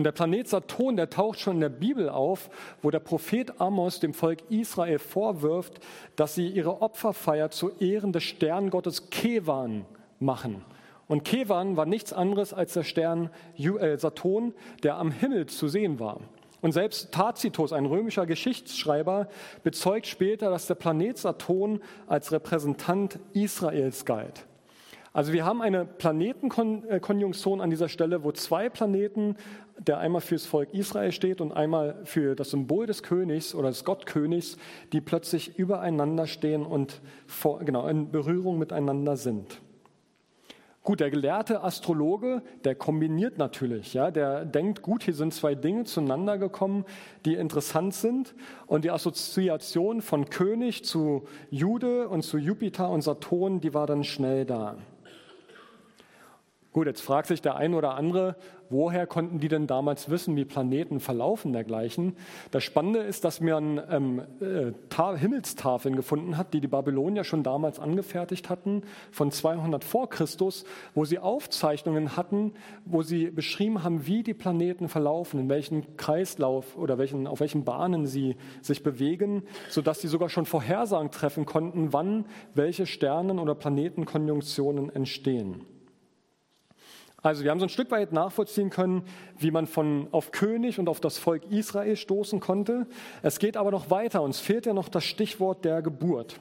Und 0.00 0.04
der 0.04 0.12
Planet 0.12 0.48
Saturn, 0.48 0.96
der 0.96 1.10
taucht 1.10 1.40
schon 1.40 1.56
in 1.56 1.60
der 1.60 1.68
Bibel 1.68 2.08
auf, 2.08 2.48
wo 2.80 2.90
der 2.90 3.00
Prophet 3.00 3.60
Amos 3.60 4.00
dem 4.00 4.14
Volk 4.14 4.38
Israel 4.48 4.98
vorwirft, 4.98 5.78
dass 6.16 6.34
sie 6.34 6.48
ihre 6.48 6.80
Opferfeier 6.80 7.50
zu 7.50 7.72
Ehren 7.80 8.10
des 8.10 8.22
Sterngottes 8.22 9.10
Kevan 9.10 9.84
machen. 10.18 10.64
Und 11.06 11.26
Kevan 11.26 11.76
war 11.76 11.84
nichts 11.84 12.14
anderes 12.14 12.54
als 12.54 12.72
der 12.72 12.84
Stern 12.84 13.28
äh, 13.58 13.98
Saturn, 13.98 14.54
der 14.82 14.96
am 14.96 15.10
Himmel 15.10 15.44
zu 15.44 15.68
sehen 15.68 16.00
war. 16.00 16.20
Und 16.62 16.72
selbst 16.72 17.12
Tacitus, 17.12 17.74
ein 17.74 17.84
römischer 17.84 18.24
Geschichtsschreiber, 18.24 19.28
bezeugt 19.64 20.06
später, 20.06 20.48
dass 20.48 20.66
der 20.66 20.76
Planet 20.76 21.18
Saturn 21.18 21.82
als 22.06 22.32
Repräsentant 22.32 23.18
Israels 23.34 24.06
galt. 24.06 24.46
Also 25.12 25.32
wir 25.32 25.44
haben 25.44 25.60
eine 25.60 25.84
Planetenkonjunktion 25.84 27.60
an 27.60 27.70
dieser 27.70 27.88
Stelle, 27.88 28.22
wo 28.22 28.30
zwei 28.30 28.68
Planeten, 28.68 29.36
der 29.86 29.98
einmal 29.98 30.20
fürs 30.20 30.46
Volk 30.46 30.74
Israel 30.74 31.12
steht 31.12 31.40
und 31.40 31.52
einmal 31.52 31.96
für 32.04 32.34
das 32.34 32.50
Symbol 32.50 32.86
des 32.86 33.02
Königs 33.02 33.54
oder 33.54 33.68
des 33.68 33.84
Gottkönigs, 33.84 34.58
die 34.92 35.00
plötzlich 35.00 35.58
übereinander 35.58 36.26
stehen 36.26 36.64
und 36.64 37.00
vor, 37.26 37.60
genau, 37.60 37.86
in 37.88 38.10
Berührung 38.10 38.58
miteinander 38.58 39.16
sind. 39.16 39.60
Gut, 40.82 41.00
der 41.00 41.10
gelehrte 41.10 41.62
Astrologe, 41.62 42.42
der 42.64 42.74
kombiniert 42.74 43.36
natürlich, 43.36 43.92
ja, 43.92 44.10
der 44.10 44.46
denkt, 44.46 44.80
gut, 44.80 45.02
hier 45.02 45.12
sind 45.12 45.34
zwei 45.34 45.54
Dinge 45.54 45.84
zueinander 45.84 46.38
gekommen, 46.38 46.86
die 47.26 47.34
interessant 47.34 47.92
sind 47.92 48.34
und 48.66 48.84
die 48.84 48.90
Assoziation 48.90 50.00
von 50.00 50.30
König 50.30 50.84
zu 50.84 51.26
Jude 51.50 52.08
und 52.08 52.22
zu 52.22 52.38
Jupiter 52.38 52.88
und 52.88 53.02
Saturn, 53.02 53.60
die 53.60 53.74
war 53.74 53.86
dann 53.86 54.04
schnell 54.04 54.46
da. 54.46 54.78
Gut, 56.72 56.86
jetzt 56.86 57.00
fragt 57.00 57.26
sich 57.26 57.42
der 57.42 57.56
ein 57.56 57.74
oder 57.74 57.96
andere, 57.96 58.36
woher 58.68 59.04
konnten 59.08 59.40
die 59.40 59.48
denn 59.48 59.66
damals 59.66 60.08
wissen, 60.08 60.36
wie 60.36 60.44
Planeten 60.44 61.00
verlaufen 61.00 61.52
dergleichen? 61.52 62.14
Das 62.52 62.62
Spannende 62.62 63.00
ist, 63.00 63.24
dass 63.24 63.40
man 63.40 63.82
ähm, 63.90 64.22
äh, 64.40 65.16
Himmelstafeln 65.18 65.96
gefunden 65.96 66.36
hat, 66.36 66.54
die 66.54 66.60
die 66.60 66.68
Babylonier 66.68 67.24
schon 67.24 67.42
damals 67.42 67.80
angefertigt 67.80 68.48
hatten, 68.50 68.84
von 69.10 69.32
200 69.32 69.82
vor 69.82 70.08
Christus, 70.10 70.64
wo 70.94 71.04
sie 71.04 71.18
Aufzeichnungen 71.18 72.16
hatten, 72.16 72.52
wo 72.84 73.02
sie 73.02 73.30
beschrieben 73.30 73.82
haben, 73.82 74.06
wie 74.06 74.22
die 74.22 74.34
Planeten 74.34 74.88
verlaufen, 74.88 75.40
in 75.40 75.48
welchem 75.48 75.96
Kreislauf 75.96 76.76
oder 76.76 76.98
welchen, 76.98 77.26
auf 77.26 77.40
welchen 77.40 77.64
Bahnen 77.64 78.06
sie 78.06 78.36
sich 78.62 78.84
bewegen, 78.84 79.42
sodass 79.70 80.02
sie 80.02 80.08
sogar 80.08 80.28
schon 80.28 80.46
Vorhersagen 80.46 81.10
treffen 81.10 81.46
konnten, 81.46 81.92
wann 81.92 82.26
welche 82.54 82.86
Sternen- 82.86 83.40
oder 83.40 83.56
Planetenkonjunktionen 83.56 84.94
entstehen. 84.94 85.66
Also 87.22 87.44
wir 87.44 87.50
haben 87.50 87.60
so 87.60 87.66
ein 87.66 87.70
Stück 87.70 87.90
weit 87.90 88.12
nachvollziehen 88.12 88.70
können, 88.70 89.02
wie 89.38 89.50
man 89.50 89.66
von, 89.66 90.08
auf 90.10 90.32
König 90.32 90.78
und 90.78 90.88
auf 90.88 91.00
das 91.00 91.18
Volk 91.18 91.50
Israel 91.50 91.96
stoßen 91.96 92.40
konnte. 92.40 92.86
Es 93.22 93.38
geht 93.38 93.56
aber 93.56 93.70
noch 93.70 93.90
weiter. 93.90 94.22
Uns 94.22 94.40
fehlt 94.40 94.64
ja 94.66 94.72
noch 94.72 94.88
das 94.88 95.04
Stichwort 95.04 95.64
der 95.64 95.82
Geburt. 95.82 96.40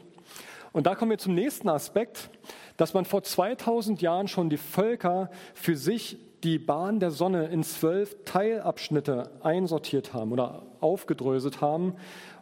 Und 0.72 0.88
da 0.88 0.96
kommen 0.96 1.12
wir 1.12 1.18
zum 1.18 1.34
nächsten 1.34 1.68
Aspekt, 1.68 2.30
dass 2.78 2.94
man 2.94 3.04
vor 3.04 3.24
2000 3.24 4.02
Jahren 4.02 4.28
schon 4.28 4.50
die 4.50 4.58
Völker 4.58 5.30
für 5.54 5.76
sich 5.76 6.18
die 6.44 6.60
Bahn 6.60 7.02
der 7.02 7.12
Sonne 7.12 7.48
in 7.48 7.64
zwölf 7.64 8.16
Teilabschnitte 8.24 9.32
einsortiert 9.42 10.14
haben 10.14 10.32
oder 10.32 10.64
aufgedröselt 10.80 11.60
haben. 11.60 11.96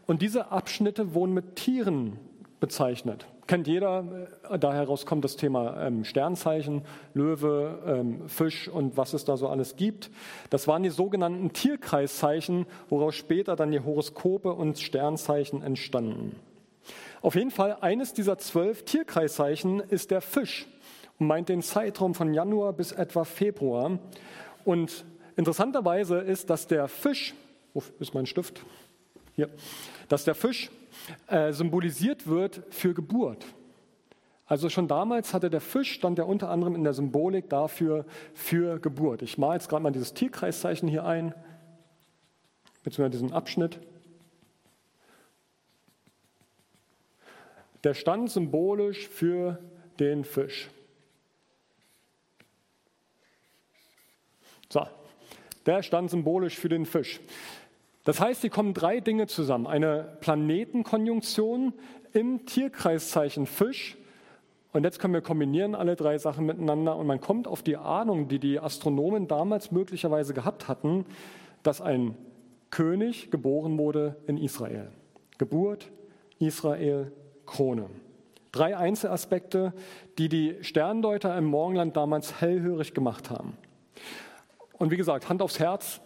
Und 0.05 0.21
diese 0.21 0.51
Abschnitte 0.51 1.15
wurden 1.15 1.33
mit 1.33 1.55
Tieren 1.55 2.19
bezeichnet 2.59 3.25
kennt 3.47 3.67
jeder. 3.67 4.27
Äh, 4.49 4.59
daher 4.59 4.85
kommt 5.05 5.23
das 5.23 5.35
Thema 5.35 5.81
ähm, 5.81 6.03
Sternzeichen, 6.03 6.83
Löwe, 7.13 7.79
ähm, 7.85 8.29
Fisch 8.29 8.67
und 8.67 8.97
was 8.97 9.13
es 9.13 9.25
da 9.25 9.37
so 9.37 9.47
alles 9.47 9.75
gibt. 9.75 10.11
Das 10.49 10.67
waren 10.67 10.83
die 10.83 10.89
sogenannten 10.89 11.53
Tierkreiszeichen, 11.53 12.65
woraus 12.89 13.15
später 13.15 13.55
dann 13.55 13.71
die 13.71 13.79
Horoskope 13.79 14.53
und 14.53 14.79
Sternzeichen 14.79 15.63
entstanden. 15.63 16.35
Auf 17.21 17.35
jeden 17.35 17.51
Fall, 17.51 17.77
eines 17.81 18.13
dieser 18.13 18.37
zwölf 18.37 18.83
Tierkreiszeichen 18.83 19.79
ist 19.79 20.11
der 20.11 20.21
Fisch 20.21 20.67
und 21.19 21.27
meint 21.27 21.49
den 21.49 21.61
Zeitraum 21.61 22.13
von 22.13 22.33
Januar 22.33 22.73
bis 22.73 22.91
etwa 22.91 23.23
Februar. 23.23 23.97
Und 24.65 25.03
interessanterweise 25.35 26.19
ist, 26.19 26.49
dass 26.49 26.67
der 26.67 26.87
Fisch, 26.87 27.33
wo 27.73 27.81
ist 27.99 28.13
mein 28.13 28.25
Stift? 28.25 28.61
Hier, 29.33 29.49
dass 30.09 30.25
der 30.25 30.35
Fisch 30.35 30.69
äh, 31.27 31.51
symbolisiert 31.51 32.27
wird 32.27 32.63
für 32.69 32.93
Geburt. 32.93 33.45
Also 34.45 34.69
schon 34.69 34.87
damals 34.87 35.33
hatte 35.33 35.49
der 35.49 35.59
Fisch, 35.59 35.91
stand 35.91 36.17
ja 36.17 36.23
unter 36.23 36.49
anderem 36.49 36.73
in 36.75 36.83
der 36.83 36.93
Symbolik 36.93 37.49
dafür 37.49 38.05
für 38.33 38.79
Geburt. 38.79 39.21
Ich 39.21 39.37
male 39.37 39.55
jetzt 39.55 39.67
gerade 39.67 39.83
mal 39.83 39.91
dieses 39.91 40.13
Tierkreiszeichen 40.13 40.87
hier 40.87 41.03
ein, 41.03 41.35
beziehungsweise 42.83 43.23
diesen 43.23 43.33
Abschnitt. 43.33 43.79
Der 47.83 47.93
stand 47.93 48.31
symbolisch 48.31 49.07
für 49.09 49.59
den 49.99 50.23
Fisch. 50.23 50.69
So, 54.69 54.85
der 55.65 55.83
stand 55.83 56.09
symbolisch 56.09 56.55
für 56.55 56.69
den 56.69 56.85
Fisch. 56.85 57.19
Das 58.07 58.21
heißt, 58.21 58.39
hier 58.39 58.49
kommen 58.49 58.73
drei 58.73 59.01
Dinge 59.01 59.27
zusammen. 59.27 59.67
Eine 59.67 60.15
Planetenkonjunktion 60.21 61.73
im 62.13 62.45
Tierkreiszeichen 62.45 63.45
Fisch. 63.45 63.97
Und 64.71 64.85
jetzt 64.85 64.99
können 64.99 65.13
wir 65.13 65.19
kombinieren 65.19 65.75
alle 65.75 65.97
drei 65.97 66.17
Sachen 66.17 66.45
miteinander 66.45 66.95
und 66.95 67.05
man 67.05 67.19
kommt 67.19 67.49
auf 67.49 67.63
die 67.63 67.75
Ahnung, 67.75 68.29
die 68.29 68.39
die 68.39 68.61
Astronomen 68.61 69.27
damals 69.27 69.73
möglicherweise 69.73 70.33
gehabt 70.33 70.69
hatten, 70.69 71.03
dass 71.63 71.81
ein 71.81 72.15
König 72.69 73.29
geboren 73.29 73.77
wurde 73.77 74.15
in 74.25 74.37
Israel. 74.37 74.87
Geburt, 75.37 75.91
Israel, 76.39 77.11
Krone. 77.45 77.89
Drei 78.53 78.77
Einzelaspekte, 78.77 79.73
die 80.17 80.29
die 80.29 80.55
Sterndeuter 80.61 81.37
im 81.37 81.43
Morgenland 81.43 81.97
damals 81.97 82.39
hellhörig 82.39 82.93
gemacht 82.93 83.29
haben. 83.29 83.57
Und 84.77 84.91
wie 84.91 84.97
gesagt, 84.97 85.27
Hand 85.27 85.41
aufs 85.41 85.59
Herz, 85.59 85.99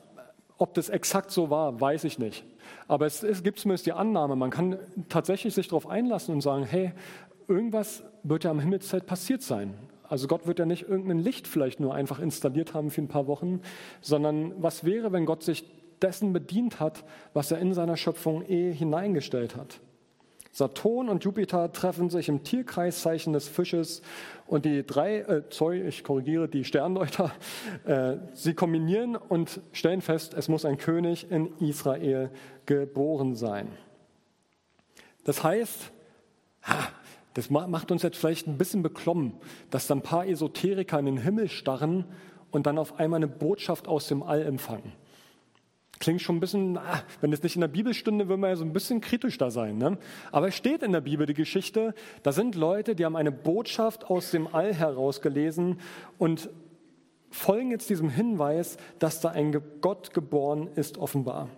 ob 0.61 0.75
das 0.75 0.89
exakt 0.89 1.31
so 1.31 1.49
war, 1.49 1.81
weiß 1.81 2.03
ich 2.03 2.19
nicht. 2.19 2.45
Aber 2.87 3.07
es, 3.07 3.23
es 3.23 3.41
gibt 3.41 3.57
zumindest 3.57 3.87
die 3.87 3.93
Annahme, 3.93 4.35
man 4.35 4.51
kann 4.51 4.77
tatsächlich 5.09 5.55
sich 5.55 5.67
darauf 5.67 5.87
einlassen 5.87 6.35
und 6.35 6.41
sagen, 6.41 6.65
hey, 6.65 6.93
irgendwas 7.47 8.03
wird 8.21 8.43
ja 8.43 8.51
am 8.51 8.59
Himmelszelt 8.59 9.07
passiert 9.07 9.41
sein. 9.41 9.73
Also 10.07 10.27
Gott 10.27 10.45
wird 10.45 10.59
ja 10.59 10.65
nicht 10.67 10.87
irgendein 10.87 11.17
Licht 11.17 11.47
vielleicht 11.47 11.79
nur 11.79 11.95
einfach 11.95 12.19
installiert 12.19 12.75
haben 12.75 12.91
für 12.91 13.01
ein 13.01 13.07
paar 13.07 13.25
Wochen, 13.25 13.61
sondern 14.01 14.53
was 14.61 14.83
wäre, 14.83 15.11
wenn 15.11 15.25
Gott 15.25 15.41
sich 15.41 15.65
dessen 15.99 16.31
bedient 16.31 16.79
hat, 16.79 17.05
was 17.33 17.49
er 17.49 17.57
in 17.57 17.73
seiner 17.73 17.97
Schöpfung 17.97 18.43
eh 18.47 18.71
hineingestellt 18.71 19.55
hat. 19.55 19.79
Saturn 20.51 21.07
und 21.07 21.23
Jupiter 21.23 21.71
treffen 21.71 22.09
sich 22.09 22.27
im 22.27 22.43
Tierkreiszeichen 22.43 23.31
des 23.31 23.47
Fisches 23.47 24.01
und 24.47 24.65
die 24.65 24.85
drei, 24.85 25.19
äh, 25.19 25.43
sorry, 25.49 25.81
ich 25.81 26.03
korrigiere, 26.03 26.49
die 26.49 26.65
Sterndeuter, 26.65 27.31
äh, 27.85 28.17
sie 28.33 28.53
kombinieren 28.53 29.15
und 29.15 29.61
stellen 29.71 30.01
fest, 30.01 30.33
es 30.33 30.49
muss 30.49 30.65
ein 30.65 30.77
König 30.77 31.31
in 31.31 31.57
Israel 31.59 32.31
geboren 32.65 33.35
sein. 33.35 33.69
Das 35.23 35.43
heißt, 35.43 35.91
das 37.33 37.49
macht 37.49 37.91
uns 37.91 38.03
jetzt 38.03 38.17
vielleicht 38.17 38.47
ein 38.47 38.57
bisschen 38.57 38.83
beklommen, 38.83 39.33
dass 39.69 39.87
da 39.87 39.95
ein 39.95 40.01
paar 40.01 40.27
Esoteriker 40.27 40.99
in 40.99 41.05
den 41.05 41.17
Himmel 41.17 41.47
starren 41.47 42.05
und 42.51 42.65
dann 42.67 42.77
auf 42.77 42.99
einmal 42.99 43.17
eine 43.17 43.27
Botschaft 43.27 43.87
aus 43.87 44.07
dem 44.07 44.21
All 44.21 44.41
empfangen. 44.41 44.91
Klingt 46.01 46.19
schon 46.19 46.37
ein 46.37 46.39
bisschen, 46.39 46.79
wenn 47.21 47.31
es 47.31 47.43
nicht 47.43 47.53
in 47.53 47.61
der 47.61 47.67
Bibelstunde, 47.67 48.27
würden 48.27 48.41
wir 48.41 48.49
ja 48.49 48.55
so 48.55 48.65
ein 48.65 48.73
bisschen 48.73 49.01
kritisch 49.01 49.37
da 49.37 49.51
sein. 49.51 49.77
Ne? 49.77 49.99
Aber 50.31 50.47
es 50.47 50.55
steht 50.55 50.81
in 50.81 50.93
der 50.93 51.01
Bibel 51.01 51.27
die 51.27 51.35
Geschichte, 51.35 51.93
da 52.23 52.31
sind 52.31 52.55
Leute, 52.55 52.95
die 52.95 53.05
haben 53.05 53.15
eine 53.15 53.31
Botschaft 53.31 54.09
aus 54.09 54.31
dem 54.31 54.47
All 54.51 54.73
herausgelesen 54.73 55.79
und 56.17 56.49
folgen 57.29 57.69
jetzt 57.69 57.87
diesem 57.91 58.09
Hinweis, 58.09 58.77
dass 58.97 59.21
da 59.21 59.29
ein 59.29 59.61
Gott 59.81 60.11
geboren 60.11 60.69
ist, 60.75 60.97
offenbar. 60.97 61.49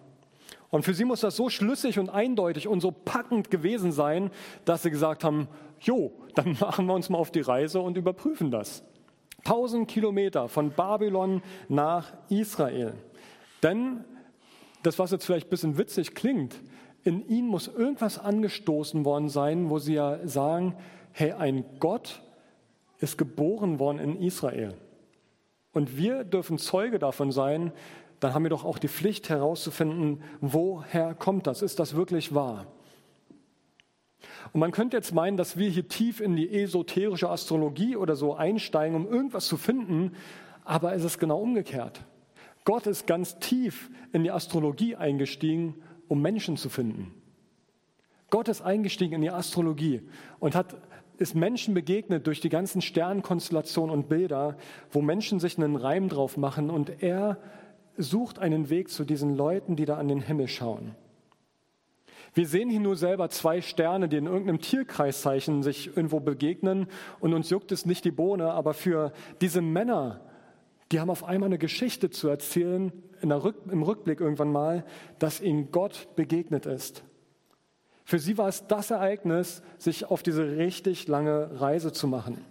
Und 0.69 0.83
für 0.83 0.93
sie 0.93 1.05
muss 1.05 1.21
das 1.21 1.37
so 1.37 1.47
schlüssig 1.49 1.97
und 1.97 2.09
eindeutig 2.09 2.67
und 2.67 2.81
so 2.81 2.91
packend 2.91 3.49
gewesen 3.49 3.93
sein, 3.93 4.29
dass 4.65 4.83
sie 4.83 4.91
gesagt 4.91 5.23
haben, 5.23 5.47
jo, 5.79 6.11
dann 6.35 6.57
machen 6.59 6.85
wir 6.87 6.95
uns 6.95 7.09
mal 7.09 7.17
auf 7.17 7.31
die 7.31 7.39
Reise 7.39 7.79
und 7.79 7.95
überprüfen 7.95 8.51
das. 8.51 8.83
Tausend 9.45 9.87
Kilometer 9.87 10.49
von 10.49 10.71
Babylon 10.71 11.41
nach 11.69 12.11
Israel. 12.27 12.93
Denn 13.63 14.03
das, 14.83 14.99
was 14.99 15.11
jetzt 15.11 15.25
vielleicht 15.25 15.47
ein 15.47 15.49
bisschen 15.49 15.77
witzig 15.77 16.13
klingt, 16.13 16.55
in 17.03 17.27
ihnen 17.27 17.47
muss 17.47 17.67
irgendwas 17.67 18.19
angestoßen 18.19 19.03
worden 19.03 19.29
sein, 19.29 19.69
wo 19.69 19.79
sie 19.79 19.95
ja 19.95 20.25
sagen, 20.25 20.75
hey, 21.11 21.31
ein 21.31 21.65
Gott 21.79 22.21
ist 22.99 23.17
geboren 23.17 23.79
worden 23.79 23.99
in 23.99 24.21
Israel. 24.21 24.75
Und 25.73 25.97
wir 25.97 26.23
dürfen 26.23 26.57
Zeuge 26.57 26.99
davon 26.99 27.31
sein, 27.31 27.71
dann 28.19 28.33
haben 28.33 28.43
wir 28.43 28.49
doch 28.49 28.63
auch 28.63 28.77
die 28.77 28.87
Pflicht 28.87 29.27
herauszufinden, 29.27 30.23
woher 30.39 31.13
kommt 31.13 31.47
das? 31.47 31.61
Ist 31.61 31.79
das 31.79 31.95
wirklich 31.95 32.33
wahr? 32.33 32.67
Und 34.53 34.59
man 34.59 34.71
könnte 34.71 34.95
jetzt 34.95 35.13
meinen, 35.13 35.35
dass 35.35 35.57
wir 35.57 35.69
hier 35.69 35.87
tief 35.87 36.21
in 36.21 36.35
die 36.35 36.49
esoterische 36.61 37.29
Astrologie 37.29 37.97
oder 37.97 38.15
so 38.15 38.35
einsteigen, 38.35 38.95
um 38.95 39.07
irgendwas 39.11 39.47
zu 39.47 39.57
finden, 39.57 40.13
aber 40.63 40.93
es 40.93 41.03
ist 41.03 41.19
genau 41.19 41.39
umgekehrt. 41.39 42.01
Gott 42.65 42.87
ist 42.87 43.07
ganz 43.07 43.39
tief 43.39 43.89
in 44.11 44.23
die 44.23 44.31
Astrologie 44.31 44.95
eingestiegen, 44.95 45.75
um 46.07 46.21
Menschen 46.21 46.57
zu 46.57 46.69
finden. 46.69 47.13
Gott 48.29 48.47
ist 48.47 48.61
eingestiegen 48.61 49.15
in 49.15 49.21
die 49.21 49.31
Astrologie 49.31 50.01
und 50.39 50.55
hat 50.55 50.75
ist 51.17 51.35
Menschen 51.35 51.73
begegnet 51.73 52.27
durch 52.27 52.41
die 52.41 52.49
ganzen 52.49 52.81
Sternkonstellationen 52.81 53.93
und 53.93 54.09
Bilder, 54.09 54.57
wo 54.91 55.01
Menschen 55.01 55.39
sich 55.39 55.57
einen 55.57 55.75
Reim 55.75 56.09
drauf 56.09 56.37
machen 56.37 56.69
und 56.69 57.03
er 57.03 57.37
sucht 57.97 58.39
einen 58.39 58.69
Weg 58.69 58.89
zu 58.89 59.05
diesen 59.05 59.35
Leuten, 59.35 59.75
die 59.75 59.85
da 59.85 59.97
an 59.97 60.07
den 60.07 60.21
Himmel 60.21 60.47
schauen. 60.47 60.95
Wir 62.33 62.47
sehen 62.47 62.69
hier 62.69 62.79
nur 62.79 62.95
selber 62.95 63.29
zwei 63.29 63.61
Sterne, 63.61 64.09
die 64.09 64.17
in 64.17 64.25
irgendeinem 64.25 64.59
Tierkreiszeichen 64.59 65.61
sich 65.61 65.95
irgendwo 65.95 66.19
begegnen 66.19 66.87
und 67.19 67.33
uns 67.33 67.51
juckt 67.51 67.71
es 67.71 67.85
nicht 67.85 68.05
die 68.05 68.11
Bohne, 68.11 68.51
aber 68.51 68.73
für 68.73 69.13
diese 69.39 69.61
Männer, 69.61 70.21
die 70.93 70.99
haben 70.99 71.09
auf 71.09 71.23
einmal 71.23 71.47
eine 71.47 71.57
Geschichte 71.57 72.11
zu 72.11 72.27
erzählen, 72.27 72.93
Rück, 73.23 73.55
im 73.71 73.81
Rückblick 73.81 74.21
irgendwann 74.21 74.51
mal, 74.51 74.85
dass 75.17 75.41
ihnen 75.41 75.71
Gott 75.71 76.07
begegnet 76.15 76.67
ist. 76.67 77.03
Für 78.05 78.19
sie 78.19 78.37
war 78.37 78.47
es 78.47 78.67
das 78.67 78.91
Ereignis, 78.91 79.63
sich 79.79 80.05
auf 80.05 80.21
diese 80.21 80.57
richtig 80.57 81.07
lange 81.07 81.59
Reise 81.59 81.93
zu 81.93 82.07
machen. 82.07 82.45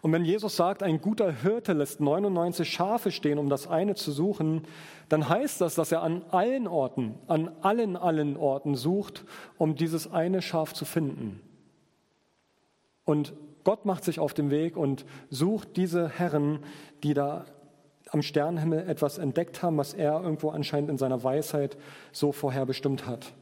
Und 0.00 0.10
wenn 0.10 0.24
Jesus 0.24 0.56
sagt, 0.56 0.82
ein 0.82 1.00
guter 1.00 1.30
Hirte 1.30 1.74
lässt 1.74 2.00
99 2.00 2.68
Schafe 2.68 3.12
stehen, 3.12 3.38
um 3.38 3.48
das 3.48 3.68
eine 3.68 3.94
zu 3.94 4.10
suchen, 4.10 4.62
dann 5.08 5.28
heißt 5.28 5.60
das, 5.60 5.76
dass 5.76 5.92
er 5.92 6.02
an 6.02 6.24
allen 6.30 6.66
Orten, 6.66 7.14
an 7.28 7.52
allen, 7.60 7.96
allen 7.96 8.36
Orten 8.36 8.74
sucht, 8.74 9.24
um 9.58 9.76
dieses 9.76 10.10
eine 10.10 10.42
Schaf 10.42 10.74
zu 10.74 10.84
finden. 10.84 11.40
Und 13.04 13.32
Gott 13.64 13.84
macht 13.84 14.04
sich 14.04 14.18
auf 14.18 14.34
den 14.34 14.50
Weg 14.50 14.76
und 14.76 15.04
sucht 15.30 15.76
diese 15.76 16.08
Herren, 16.08 16.60
die 17.02 17.14
da 17.14 17.44
am 18.10 18.22
Sternenhimmel 18.22 18.88
etwas 18.88 19.18
entdeckt 19.18 19.62
haben, 19.62 19.78
was 19.78 19.94
er 19.94 20.20
irgendwo 20.22 20.50
anscheinend 20.50 20.90
in 20.90 20.98
seiner 20.98 21.22
Weisheit 21.24 21.76
so 22.12 22.32
vorherbestimmt 22.32 23.06
hat. 23.06 23.32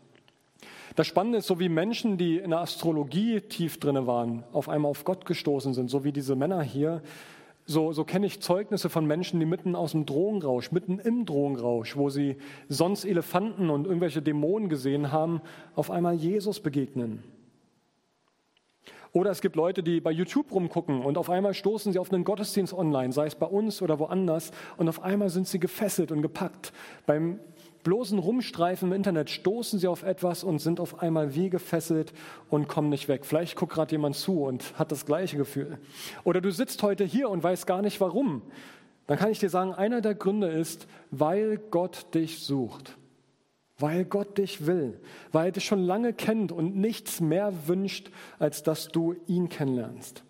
Das 0.97 1.07
Spannende 1.07 1.39
ist, 1.39 1.47
so 1.47 1.61
wie 1.61 1.69
Menschen, 1.69 2.19
die 2.19 2.39
in 2.39 2.50
der 2.50 2.61
Astrologie 2.61 3.41
tief 3.41 3.79
drinne 3.79 4.07
waren, 4.07 4.45
auf 4.53 4.69
einmal 4.69 4.91
auf 4.91 5.05
Gott 5.05 5.25
gestoßen 5.25 5.75
sind, 5.75 5.89
so 5.89 6.05
wie 6.05 6.12
diese 6.12 6.37
Männer 6.37 6.62
hier, 6.62 7.03
so, 7.67 7.93
so 7.93 8.05
kenne 8.05 8.27
ich 8.27 8.41
Zeugnisse 8.41 8.91
von 8.91 9.07
Menschen, 9.07 9.39
die 9.39 9.47
mitten 9.47 9.77
aus 9.77 9.93
dem 9.93 10.05
Drogenrausch, 10.05 10.73
mitten 10.73 10.99
im 10.99 11.25
Drogenrausch, 11.27 11.97
wo 11.97 12.11
sie 12.11 12.37
sonst 12.69 13.05
Elefanten 13.05 13.71
und 13.71 13.87
irgendwelche 13.87 14.23
Dämonen 14.23 14.69
gesehen 14.69 15.12
haben, 15.12 15.41
auf 15.77 15.91
einmal 15.91 16.15
Jesus 16.15 16.59
begegnen. 16.59 17.23
Oder 19.12 19.30
es 19.30 19.40
gibt 19.40 19.56
Leute, 19.56 19.82
die 19.82 20.00
bei 20.00 20.12
YouTube 20.12 20.52
rumgucken 20.52 21.02
und 21.02 21.18
auf 21.18 21.30
einmal 21.30 21.52
stoßen 21.52 21.92
sie 21.92 21.99
auf 21.99 22.12
einen 22.12 22.23
Gottesdienst 22.23 22.73
online, 22.73 23.12
sei 23.12 23.26
es 23.26 23.34
bei 23.34 23.46
uns 23.46 23.82
oder 23.82 23.99
woanders, 23.99 24.52
und 24.76 24.88
auf 24.88 25.02
einmal 25.02 25.30
sind 25.30 25.49
sie 25.49 25.58
gefesselt 25.58 26.12
und 26.12 26.23
gepackt. 26.23 26.73
Beim 27.06 27.40
bloßen 27.82 28.18
Rumstreifen 28.18 28.88
im 28.88 28.94
Internet 28.94 29.30
stoßen 29.30 29.78
sie 29.78 29.88
auf 29.88 30.04
etwas 30.04 30.44
und 30.44 30.60
sind 30.60 30.78
auf 30.78 31.02
einmal 31.02 31.34
wie 31.34 31.50
gefesselt 31.50 32.12
und 32.50 32.68
kommen 32.68 32.88
nicht 32.88 33.08
weg. 33.08 33.25
Vielleicht 33.25 33.56
guckt 33.56 33.73
gerade 33.73 33.92
jemand 33.92 34.14
zu 34.14 34.44
und 34.44 34.78
hat 34.78 34.92
das 34.92 35.06
gleiche 35.06 35.36
Gefühl. 35.36 35.78
Oder 36.23 36.40
du 36.40 36.52
sitzt 36.52 36.82
heute 36.82 37.04
hier 37.04 37.30
und 37.30 37.42
weißt 37.42 37.66
gar 37.66 37.82
nicht 37.82 38.00
warum. 38.00 38.42
Dann 39.06 39.18
kann 39.18 39.30
ich 39.30 39.40
dir 39.40 39.50
sagen, 39.50 39.75
einer 39.75 40.02
der 40.02 40.14
Gründe 40.14 40.49
ist, 40.49 40.86
weil 41.10 41.58
Gott 41.58 42.14
dich 42.14 42.44
sucht. 42.44 42.96
Weil 43.80 44.04
Gott 44.04 44.38
dich 44.38 44.66
will, 44.66 45.00
weil 45.32 45.47
er 45.47 45.52
dich 45.52 45.64
schon 45.64 45.82
lange 45.82 46.12
kennt 46.12 46.52
und 46.52 46.76
nichts 46.76 47.21
mehr 47.21 47.52
wünscht, 47.66 48.10
als 48.38 48.62
dass 48.62 48.88
du 48.88 49.16
ihn 49.26 49.49
kennenlernst. 49.49 50.23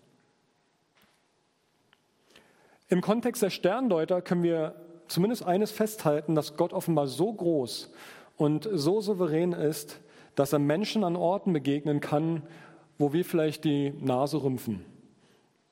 Im 2.87 3.01
Kontext 3.01 3.41
der 3.41 3.51
Sterndeuter 3.51 4.21
können 4.21 4.43
wir 4.43 4.75
zumindest 5.07 5.43
eines 5.43 5.71
festhalten, 5.71 6.35
dass 6.35 6.57
Gott 6.57 6.73
offenbar 6.73 7.07
so 7.07 7.31
groß 7.31 7.91
und 8.37 8.67
so 8.73 9.01
souverän 9.01 9.53
ist, 9.53 9.99
dass 10.35 10.53
er 10.53 10.59
Menschen 10.59 11.03
an 11.03 11.15
Orten 11.15 11.53
begegnen 11.53 11.99
kann, 11.99 12.43
wo 12.97 13.13
wir 13.13 13.25
vielleicht 13.25 13.63
die 13.63 13.93
Nase 13.99 14.41
rümpfen, 14.43 14.85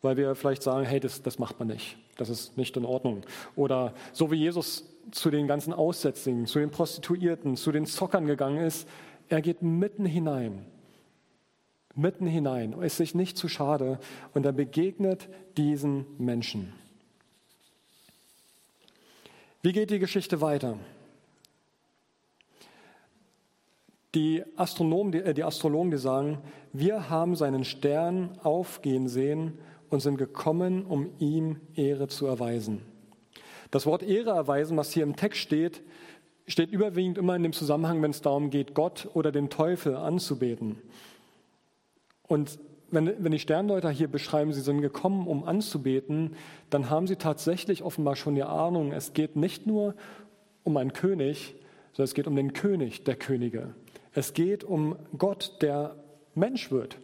weil 0.02 0.18
wir 0.18 0.36
vielleicht 0.36 0.64
sagen, 0.64 0.86
hey, 0.86 1.00
das, 1.00 1.22
das 1.22 1.40
macht 1.40 1.60
man 1.60 1.68
nicht, 1.68 1.98
das 2.18 2.30
ist 2.30 2.58
nicht 2.58 2.78
in 2.78 2.86
Ordnung. 2.86 3.24
Oder 3.56 3.94
so 4.14 4.32
wie 4.32 4.38
Jesus 4.38 4.86
zu 5.12 5.30
den 5.30 5.48
ganzen 5.48 5.74
Aussätzigen, 5.74 6.46
zu 6.46 6.60
den 6.60 6.72
Prostituierten, 6.72 7.56
zu 7.56 7.72
den 7.72 7.86
Zockern 7.86 8.26
gegangen 8.26 8.60
ist, 8.60 8.88
er 9.28 9.42
geht 9.42 9.62
mitten 9.62 10.06
hinein, 10.06 10.66
mitten 11.96 12.28
hinein, 12.28 12.74
ist 12.82 12.98
sich 12.98 13.16
nicht 13.16 13.38
zu 13.38 13.48
schade 13.48 14.00
und 14.34 14.46
er 14.46 14.54
begegnet 14.54 15.30
diesen 15.58 16.06
Menschen. 16.18 16.74
Wie 19.62 19.74
geht 19.74 19.90
die 19.90 20.00
Geschichte 20.00 20.40
weiter? 20.40 20.78
Die 24.16 24.44
Astronomen, 24.56 25.12
die, 25.12 25.20
äh, 25.20 25.34
die 25.34 25.44
Astrologen, 25.44 25.92
die 25.92 25.98
sagen, 25.98 26.40
wir 26.74 27.10
haben 27.10 27.36
seinen 27.36 27.64
Stern 27.64 28.40
aufgehen 28.42 29.08
sehen 29.08 29.60
und 29.90 30.00
sind 30.02 30.18
gekommen, 30.18 30.86
um 30.86 31.10
ihm 31.20 31.58
Ehre 31.76 32.08
zu 32.08 32.26
erweisen. 32.26 32.82
Das 33.72 33.86
Wort 33.86 34.04
Ehre 34.04 34.32
erweisen, 34.32 34.78
was 34.78 34.92
hier 34.92 35.04
im 35.04 35.16
Text 35.16 35.42
steht, 35.42 35.82
steht 36.48 36.72
überwiegend 36.72 37.18
immer 37.18 37.36
in 37.36 37.44
dem 37.44 37.54
Zusammenhang, 37.54 38.02
wenn 38.02 38.12
es 38.12 38.22
darum 38.22 38.50
geht, 38.50 38.74
Gott 38.74 39.08
oder 39.14 39.32
den 39.32 39.50
Teufel 39.50 39.96
anzubeten. 39.96 40.78
Und 42.28 42.60
wenn, 42.92 43.24
wenn 43.24 43.32
die 43.32 43.40
Sterndeuter 43.40 43.92
hier 43.92 44.08
beschreiben, 44.08 44.52
sie 44.54 44.62
sind 44.62 44.82
gekommen, 44.82 45.28
um 45.28 45.44
anzubeten, 45.44 46.36
dann 46.70 46.90
haben 46.90 47.06
sie 47.06 47.18
tatsächlich 47.18 47.84
offenbar 47.84 48.16
schon 48.16 48.36
die 48.36 48.44
Ahnung, 48.44 48.92
es 48.92 49.14
geht 49.14 49.36
nicht 49.36 49.68
nur 49.68 49.94
um 50.64 50.76
einen 50.78 50.94
König, 50.94 51.56
sondern 51.94 52.06
es 52.06 52.14
geht 52.14 52.28
um 52.28 52.36
den 52.36 52.54
König 52.54 53.04
der 53.04 53.16
Könige. 53.16 53.76
Es 54.14 54.34
geht 54.34 54.64
um 54.64 54.96
Gott, 55.18 55.58
der 55.62 55.96
Mensch 56.34 56.72
wird. 56.72 56.98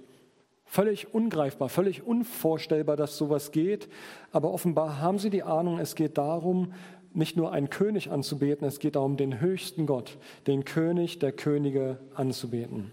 Völlig 0.66 1.14
ungreifbar, 1.14 1.70
völlig 1.70 2.04
unvorstellbar, 2.04 2.98
dass 2.98 3.18
sowas 3.18 3.52
geht. 3.52 3.88
Aber 4.32 4.52
offenbar 4.52 5.00
haben 5.00 5.20
sie 5.20 5.30
die 5.30 5.44
Ahnung, 5.44 5.80
es 5.80 5.96
geht 5.96 6.18
darum, 6.18 6.74
nicht 7.14 7.38
nur 7.38 7.52
einen 7.52 7.70
König 7.70 8.12
anzubeten, 8.12 8.68
es 8.68 8.80
geht 8.80 8.96
darum, 8.96 9.16
den 9.16 9.40
höchsten 9.40 9.86
Gott, 9.86 10.18
den 10.48 10.66
König 10.66 11.20
der 11.20 11.32
Könige 11.32 12.00
anzubeten. 12.14 12.92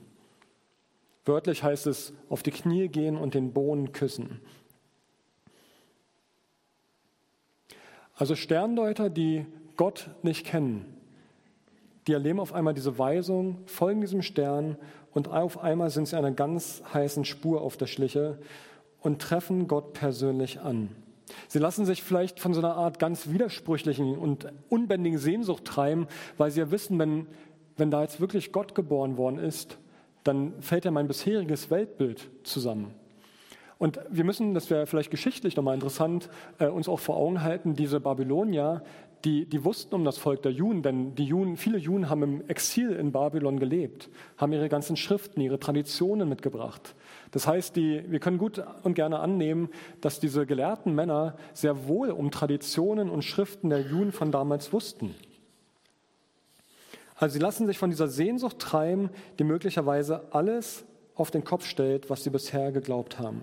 Wörtlich 1.24 1.62
heißt 1.62 1.86
es, 1.86 2.12
auf 2.28 2.42
die 2.42 2.50
Knie 2.50 2.88
gehen 2.88 3.16
und 3.16 3.34
den 3.34 3.52
Boden 3.52 3.92
küssen. 3.92 4.40
Also 8.14 8.34
Sterndeuter, 8.36 9.10
die 9.10 9.46
Gott 9.76 10.10
nicht 10.22 10.46
kennen, 10.46 10.84
die 12.06 12.12
erleben 12.12 12.40
auf 12.40 12.52
einmal 12.52 12.74
diese 12.74 12.98
Weisung, 12.98 13.58
folgen 13.66 14.00
diesem 14.00 14.22
Stern 14.22 14.76
und 15.14 15.28
auf 15.28 15.62
einmal 15.62 15.90
sind 15.90 16.08
sie 16.08 16.16
einer 16.16 16.32
ganz 16.32 16.82
heißen 16.92 17.24
Spur 17.24 17.60
auf 17.60 17.76
der 17.76 17.86
Schliche 17.86 18.38
und 19.00 19.20
treffen 19.20 19.68
Gott 19.68 19.92
persönlich 19.92 20.60
an. 20.60 20.90
Sie 21.48 21.58
lassen 21.58 21.86
sich 21.86 22.02
vielleicht 22.02 22.40
von 22.40 22.54
so 22.54 22.60
einer 22.60 22.76
Art 22.76 22.98
ganz 22.98 23.28
widersprüchlichen 23.28 24.18
und 24.18 24.46
unbändigen 24.68 25.18
Sehnsucht 25.18 25.64
treiben, 25.64 26.06
weil 26.36 26.50
sie 26.50 26.60
ja 26.60 26.70
wissen, 26.70 26.98
wenn, 26.98 27.26
wenn 27.76 27.90
da 27.90 28.02
jetzt 28.02 28.20
wirklich 28.20 28.52
Gott 28.52 28.74
geboren 28.74 29.16
worden 29.16 29.38
ist, 29.38 29.78
dann 30.24 30.60
fällt 30.60 30.84
ja 30.84 30.90
mein 30.90 31.08
bisheriges 31.08 31.70
Weltbild 31.70 32.28
zusammen. 32.44 32.94
Und 33.82 33.98
wir 34.08 34.22
müssen, 34.22 34.54
das 34.54 34.70
wäre 34.70 34.86
vielleicht 34.86 35.10
geschichtlich 35.10 35.56
nochmal 35.56 35.74
interessant, 35.74 36.30
äh, 36.60 36.68
uns 36.68 36.88
auch 36.88 37.00
vor 37.00 37.16
Augen 37.16 37.42
halten, 37.42 37.74
diese 37.74 37.98
Babylonier, 37.98 38.84
die, 39.24 39.44
die 39.44 39.64
wussten 39.64 39.96
um 39.96 40.04
das 40.04 40.18
Volk 40.18 40.40
der 40.42 40.52
Juden, 40.52 40.84
denn 40.84 41.16
die 41.16 41.24
Juden, 41.24 41.56
viele 41.56 41.78
Juden 41.78 42.08
haben 42.08 42.22
im 42.22 42.48
Exil 42.48 42.92
in 42.92 43.10
Babylon 43.10 43.58
gelebt, 43.58 44.08
haben 44.36 44.52
ihre 44.52 44.68
ganzen 44.68 44.96
Schriften, 44.96 45.40
ihre 45.40 45.58
Traditionen 45.58 46.28
mitgebracht. 46.28 46.94
Das 47.32 47.48
heißt, 47.48 47.74
die, 47.74 48.04
wir 48.08 48.20
können 48.20 48.38
gut 48.38 48.62
und 48.84 48.94
gerne 48.94 49.18
annehmen, 49.18 49.68
dass 50.00 50.20
diese 50.20 50.46
gelehrten 50.46 50.94
Männer 50.94 51.34
sehr 51.52 51.88
wohl 51.88 52.12
um 52.12 52.30
Traditionen 52.30 53.10
und 53.10 53.22
Schriften 53.22 53.68
der 53.68 53.80
Juden 53.80 54.12
von 54.12 54.30
damals 54.30 54.72
wussten. 54.72 55.12
Also 57.16 57.32
sie 57.32 57.40
lassen 57.40 57.66
sich 57.66 57.78
von 57.78 57.90
dieser 57.90 58.06
Sehnsucht 58.06 58.60
treiben, 58.60 59.10
die 59.40 59.44
möglicherweise 59.44 60.32
alles 60.32 60.84
auf 61.16 61.32
den 61.32 61.42
Kopf 61.42 61.66
stellt, 61.66 62.10
was 62.10 62.22
sie 62.22 62.30
bisher 62.30 62.70
geglaubt 62.70 63.18
haben. 63.18 63.42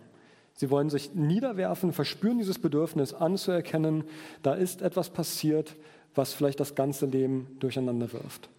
Sie 0.60 0.70
wollen 0.70 0.90
sich 0.90 1.16
niederwerfen, 1.16 1.94
verspüren 1.94 2.38
dieses 2.38 2.60
Bedürfnis 2.60 3.14
anzuerkennen, 3.14 4.04
da 4.44 4.56
ist 4.56 4.82
etwas 4.82 5.10
passiert, 5.10 5.78
was 6.16 6.34
vielleicht 6.34 6.60
das 6.60 6.76
ganze 6.76 7.06
Leben 7.06 7.56
durcheinander 7.62 8.12
wirft. 8.12 8.50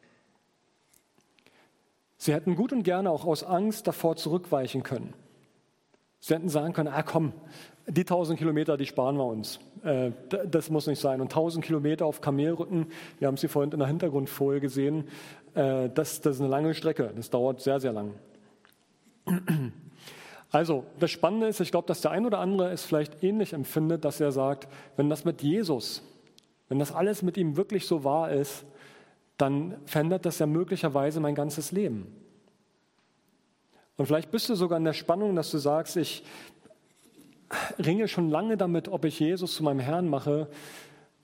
Sie 2.16 2.32
hätten 2.32 2.56
gut 2.56 2.72
und 2.72 2.84
gerne 2.84 3.10
auch 3.10 3.26
aus 3.26 3.44
Angst 3.44 3.86
davor 3.86 4.16
zurückweichen 4.16 4.82
können. 4.82 5.12
Sie 6.20 6.32
hätten 6.32 6.48
sagen 6.48 6.72
können, 6.72 6.88
ah 6.88 7.02
komm, 7.02 7.34
die 7.86 8.00
1000 8.00 8.38
Kilometer, 8.38 8.78
die 8.78 8.86
sparen 8.86 9.18
wir 9.18 9.26
uns. 9.26 9.60
Äh, 9.84 10.12
das 10.50 10.70
muss 10.70 10.86
nicht 10.86 11.00
sein. 11.02 11.20
Und 11.20 11.26
1000 11.26 11.62
Kilometer 11.62 12.06
auf 12.06 12.22
Kamelrücken, 12.22 12.86
wir 13.18 13.28
haben 13.28 13.36
sie 13.36 13.48
vorhin 13.48 13.72
in 13.72 13.78
der 13.78 13.88
Hintergrundfolie 13.88 14.60
gesehen, 14.60 15.04
äh, 15.54 15.90
das, 15.90 16.22
das 16.22 16.36
ist 16.36 16.40
eine 16.40 16.48
lange 16.48 16.72
Strecke. 16.72 17.12
Das 17.14 17.28
dauert 17.28 17.60
sehr, 17.60 17.78
sehr 17.78 17.92
lang. 17.92 18.14
Also, 20.50 20.84
das 20.98 21.10
Spannende 21.10 21.46
ist, 21.46 21.60
ich 21.60 21.70
glaube, 21.70 21.86
dass 21.86 22.00
der 22.00 22.10
ein 22.10 22.26
oder 22.26 22.38
andere 22.38 22.70
es 22.70 22.84
vielleicht 22.84 23.22
ähnlich 23.22 23.52
empfindet, 23.52 24.04
dass 24.04 24.20
er 24.20 24.32
sagt, 24.32 24.68
wenn 24.96 25.08
das 25.08 25.24
mit 25.24 25.42
Jesus, 25.42 26.02
wenn 26.68 26.78
das 26.78 26.92
alles 26.92 27.22
mit 27.22 27.36
ihm 27.36 27.56
wirklich 27.56 27.86
so 27.86 28.02
wahr 28.02 28.32
ist, 28.32 28.64
dann 29.36 29.76
verändert 29.86 30.26
das 30.26 30.38
ja 30.38 30.46
möglicherweise 30.46 31.20
mein 31.20 31.34
ganzes 31.34 31.72
Leben. 31.72 32.14
Und 33.96 34.06
vielleicht 34.06 34.30
bist 34.30 34.48
du 34.48 34.54
sogar 34.54 34.78
in 34.78 34.84
der 34.84 34.92
Spannung, 34.92 35.36
dass 35.36 35.50
du 35.50 35.58
sagst, 35.58 35.96
ich 35.96 36.24
ringe 37.78 38.08
schon 38.08 38.30
lange 38.30 38.56
damit, 38.56 38.88
ob 38.88 39.04
ich 39.04 39.20
Jesus 39.20 39.54
zu 39.54 39.62
meinem 39.62 39.80
Herrn 39.80 40.08
mache. 40.08 40.48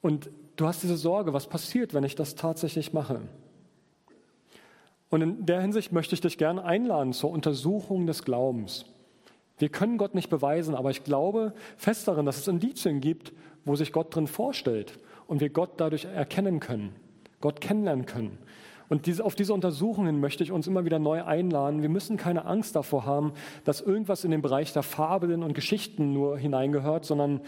Und 0.02 0.30
du 0.56 0.66
hast 0.66 0.82
diese 0.82 0.96
Sorge, 0.96 1.32
was 1.32 1.46
passiert, 1.46 1.94
wenn 1.94 2.04
ich 2.04 2.14
das 2.14 2.34
tatsächlich 2.34 2.92
mache? 2.92 3.22
Und 5.08 5.22
in 5.22 5.46
der 5.46 5.60
Hinsicht 5.60 5.92
möchte 5.92 6.14
ich 6.14 6.20
dich 6.20 6.38
gerne 6.38 6.64
einladen 6.64 7.12
zur 7.12 7.30
Untersuchung 7.30 8.06
des 8.06 8.24
Glaubens. 8.24 8.86
Wir 9.58 9.68
können 9.68 9.98
Gott 9.98 10.14
nicht 10.14 10.28
beweisen, 10.28 10.74
aber 10.74 10.90
ich 10.90 11.04
glaube 11.04 11.54
fest 11.76 12.06
darin, 12.08 12.26
dass 12.26 12.38
es 12.38 12.48
Indizien 12.48 13.00
gibt, 13.00 13.32
wo 13.64 13.74
sich 13.74 13.92
Gott 13.92 14.14
drin 14.14 14.26
vorstellt 14.26 14.98
und 15.26 15.40
wir 15.40 15.50
Gott 15.50 15.72
dadurch 15.78 16.04
erkennen 16.04 16.60
können, 16.60 16.94
Gott 17.40 17.60
kennenlernen 17.60 18.06
können. 18.06 18.38
Und 18.88 19.06
diese, 19.06 19.24
auf 19.24 19.34
diese 19.34 19.52
Untersuchungen 19.52 20.20
möchte 20.20 20.44
ich 20.44 20.52
uns 20.52 20.66
immer 20.66 20.84
wieder 20.84 20.98
neu 20.98 21.24
einladen. 21.24 21.82
Wir 21.82 21.88
müssen 21.88 22.16
keine 22.16 22.44
Angst 22.44 22.76
davor 22.76 23.04
haben, 23.04 23.32
dass 23.64 23.80
irgendwas 23.80 24.22
in 24.24 24.30
den 24.30 24.42
Bereich 24.42 24.72
der 24.72 24.84
Fabeln 24.84 25.42
und 25.42 25.54
Geschichten 25.54 26.12
nur 26.12 26.38
hineingehört, 26.38 27.04
sondern 27.04 27.40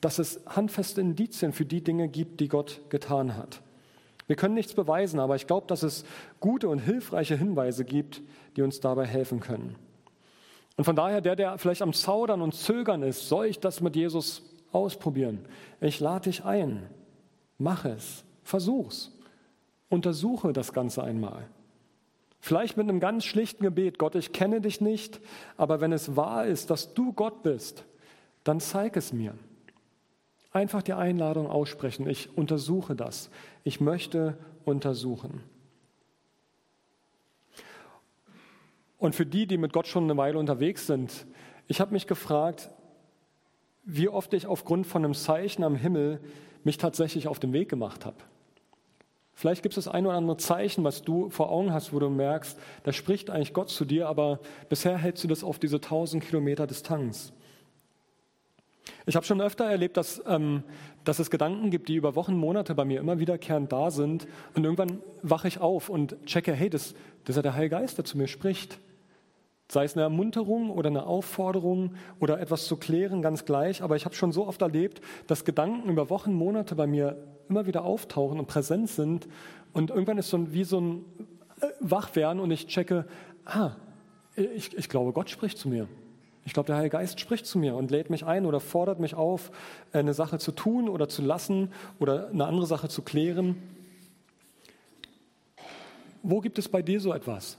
dass 0.00 0.18
es 0.18 0.40
handfeste 0.46 1.00
Indizien 1.00 1.52
für 1.52 1.64
die 1.64 1.84
Dinge 1.84 2.08
gibt, 2.08 2.40
die 2.40 2.48
Gott 2.48 2.80
getan 2.88 3.36
hat. 3.36 3.60
Wir 4.26 4.36
können 4.36 4.54
nichts 4.54 4.74
beweisen, 4.74 5.20
aber 5.20 5.36
ich 5.36 5.46
glaube, 5.46 5.66
dass 5.66 5.82
es 5.82 6.04
gute 6.40 6.68
und 6.68 6.78
hilfreiche 6.78 7.36
Hinweise 7.36 7.84
gibt, 7.84 8.22
die 8.56 8.62
uns 8.62 8.80
dabei 8.80 9.06
helfen 9.06 9.40
können. 9.40 9.76
Und 10.80 10.84
von 10.84 10.96
daher, 10.96 11.20
der, 11.20 11.36
der 11.36 11.58
vielleicht 11.58 11.82
am 11.82 11.92
Zaudern 11.92 12.40
und 12.40 12.54
Zögern 12.54 13.02
ist, 13.02 13.28
soll 13.28 13.44
ich 13.44 13.60
das 13.60 13.82
mit 13.82 13.96
Jesus 13.96 14.42
ausprobieren? 14.72 15.44
Ich 15.82 16.00
lade 16.00 16.30
dich 16.30 16.46
ein. 16.46 16.88
Mach 17.58 17.84
es. 17.84 18.24
Versuch's. 18.44 19.12
Untersuche 19.90 20.54
das 20.54 20.72
Ganze 20.72 21.04
einmal. 21.04 21.46
Vielleicht 22.38 22.78
mit 22.78 22.88
einem 22.88 22.98
ganz 22.98 23.26
schlichten 23.26 23.62
Gebet, 23.62 23.98
Gott, 23.98 24.14
ich 24.14 24.32
kenne 24.32 24.62
dich 24.62 24.80
nicht, 24.80 25.20
aber 25.58 25.82
wenn 25.82 25.92
es 25.92 26.16
wahr 26.16 26.46
ist, 26.46 26.70
dass 26.70 26.94
du 26.94 27.12
Gott 27.12 27.42
bist, 27.42 27.84
dann 28.42 28.58
zeig 28.58 28.96
es 28.96 29.12
mir. 29.12 29.34
Einfach 30.50 30.82
die 30.82 30.94
Einladung 30.94 31.46
aussprechen, 31.46 32.08
ich 32.08 32.38
untersuche 32.38 32.96
das. 32.96 33.28
Ich 33.64 33.82
möchte 33.82 34.38
untersuchen. 34.64 35.42
Und 39.00 39.14
für 39.14 39.26
die, 39.26 39.46
die 39.46 39.56
mit 39.56 39.72
Gott 39.72 39.88
schon 39.88 40.04
eine 40.04 40.16
Weile 40.16 40.38
unterwegs 40.38 40.86
sind, 40.86 41.26
ich 41.66 41.80
habe 41.80 41.92
mich 41.92 42.06
gefragt, 42.06 42.70
wie 43.82 44.08
oft 44.08 44.32
ich 44.34 44.46
aufgrund 44.46 44.86
von 44.86 45.04
einem 45.04 45.14
Zeichen 45.14 45.64
am 45.64 45.74
Himmel 45.74 46.20
mich 46.64 46.76
tatsächlich 46.76 47.26
auf 47.26 47.38
den 47.38 47.54
Weg 47.54 47.70
gemacht 47.70 48.04
habe. 48.04 48.18
Vielleicht 49.32 49.62
gibt 49.62 49.74
es 49.76 49.86
das 49.86 49.92
ein 49.92 50.06
oder 50.06 50.16
andere 50.16 50.36
Zeichen, 50.36 50.84
was 50.84 51.00
du 51.00 51.30
vor 51.30 51.50
Augen 51.50 51.72
hast, 51.72 51.94
wo 51.94 51.98
du 51.98 52.10
merkst, 52.10 52.58
da 52.82 52.92
spricht 52.92 53.30
eigentlich 53.30 53.54
Gott 53.54 53.70
zu 53.70 53.86
dir, 53.86 54.06
aber 54.06 54.38
bisher 54.68 54.98
hältst 54.98 55.24
du 55.24 55.28
das 55.28 55.42
auf 55.42 55.58
diese 55.58 55.76
1000 55.76 56.22
Kilometer 56.22 56.66
Distanz. 56.66 57.32
Ich 59.06 59.16
habe 59.16 59.24
schon 59.24 59.40
öfter 59.40 59.64
erlebt, 59.64 59.96
dass, 59.96 60.22
ähm, 60.26 60.62
dass 61.04 61.20
es 61.20 61.30
Gedanken 61.30 61.70
gibt, 61.70 61.88
die 61.88 61.94
über 61.94 62.16
Wochen, 62.16 62.36
Monate 62.36 62.74
bei 62.74 62.84
mir 62.84 63.00
immer 63.00 63.18
wiederkehrend 63.18 63.72
da 63.72 63.90
sind. 63.90 64.28
Und 64.54 64.64
irgendwann 64.64 65.00
wache 65.22 65.48
ich 65.48 65.58
auf 65.58 65.88
und 65.88 66.22
checke, 66.26 66.52
hey, 66.52 66.68
das, 66.68 66.92
das 67.24 67.30
ist 67.30 67.36
ja 67.36 67.42
der 67.42 67.54
Heilige 67.54 67.76
Geist, 67.76 67.96
der 67.96 68.04
zu 68.04 68.18
mir 68.18 68.28
spricht. 68.28 68.78
Sei 69.70 69.84
es 69.84 69.94
eine 69.94 70.02
Ermunterung 70.02 70.70
oder 70.70 70.88
eine 70.88 71.06
Aufforderung 71.06 71.94
oder 72.18 72.40
etwas 72.40 72.66
zu 72.66 72.76
klären, 72.76 73.22
ganz 73.22 73.44
gleich. 73.44 73.82
Aber 73.82 73.94
ich 73.94 74.04
habe 74.04 74.16
schon 74.16 74.32
so 74.32 74.48
oft 74.48 74.60
erlebt, 74.62 75.00
dass 75.28 75.44
Gedanken 75.44 75.88
über 75.88 76.10
Wochen, 76.10 76.32
Monate 76.32 76.74
bei 76.74 76.88
mir 76.88 77.16
immer 77.48 77.66
wieder 77.66 77.84
auftauchen 77.84 78.40
und 78.40 78.46
präsent 78.46 78.88
sind. 78.90 79.28
Und 79.72 79.90
irgendwann 79.90 80.18
ist 80.18 80.28
so 80.28 80.52
wie 80.52 80.64
so 80.64 80.80
ein 80.80 81.04
äh, 81.60 81.66
Wachwerden 81.78 82.40
und 82.40 82.50
ich 82.50 82.66
checke, 82.66 83.06
ah, 83.44 83.72
ich, 84.34 84.76
ich 84.76 84.88
glaube, 84.88 85.12
Gott 85.12 85.30
spricht 85.30 85.56
zu 85.56 85.68
mir. 85.68 85.86
Ich 86.44 86.52
glaube, 86.52 86.66
der 86.66 86.76
Heilige 86.76 86.96
Geist 86.96 87.20
spricht 87.20 87.46
zu 87.46 87.56
mir 87.56 87.76
und 87.76 87.92
lädt 87.92 88.10
mich 88.10 88.26
ein 88.26 88.46
oder 88.46 88.58
fordert 88.58 88.98
mich 88.98 89.14
auf, 89.14 89.52
eine 89.92 90.14
Sache 90.14 90.40
zu 90.40 90.50
tun 90.50 90.88
oder 90.88 91.08
zu 91.08 91.22
lassen 91.22 91.70
oder 92.00 92.28
eine 92.30 92.44
andere 92.44 92.66
Sache 92.66 92.88
zu 92.88 93.02
klären. 93.02 93.62
Wo 96.24 96.40
gibt 96.40 96.58
es 96.58 96.68
bei 96.68 96.82
dir 96.82 97.00
so 97.00 97.12
etwas? 97.12 97.56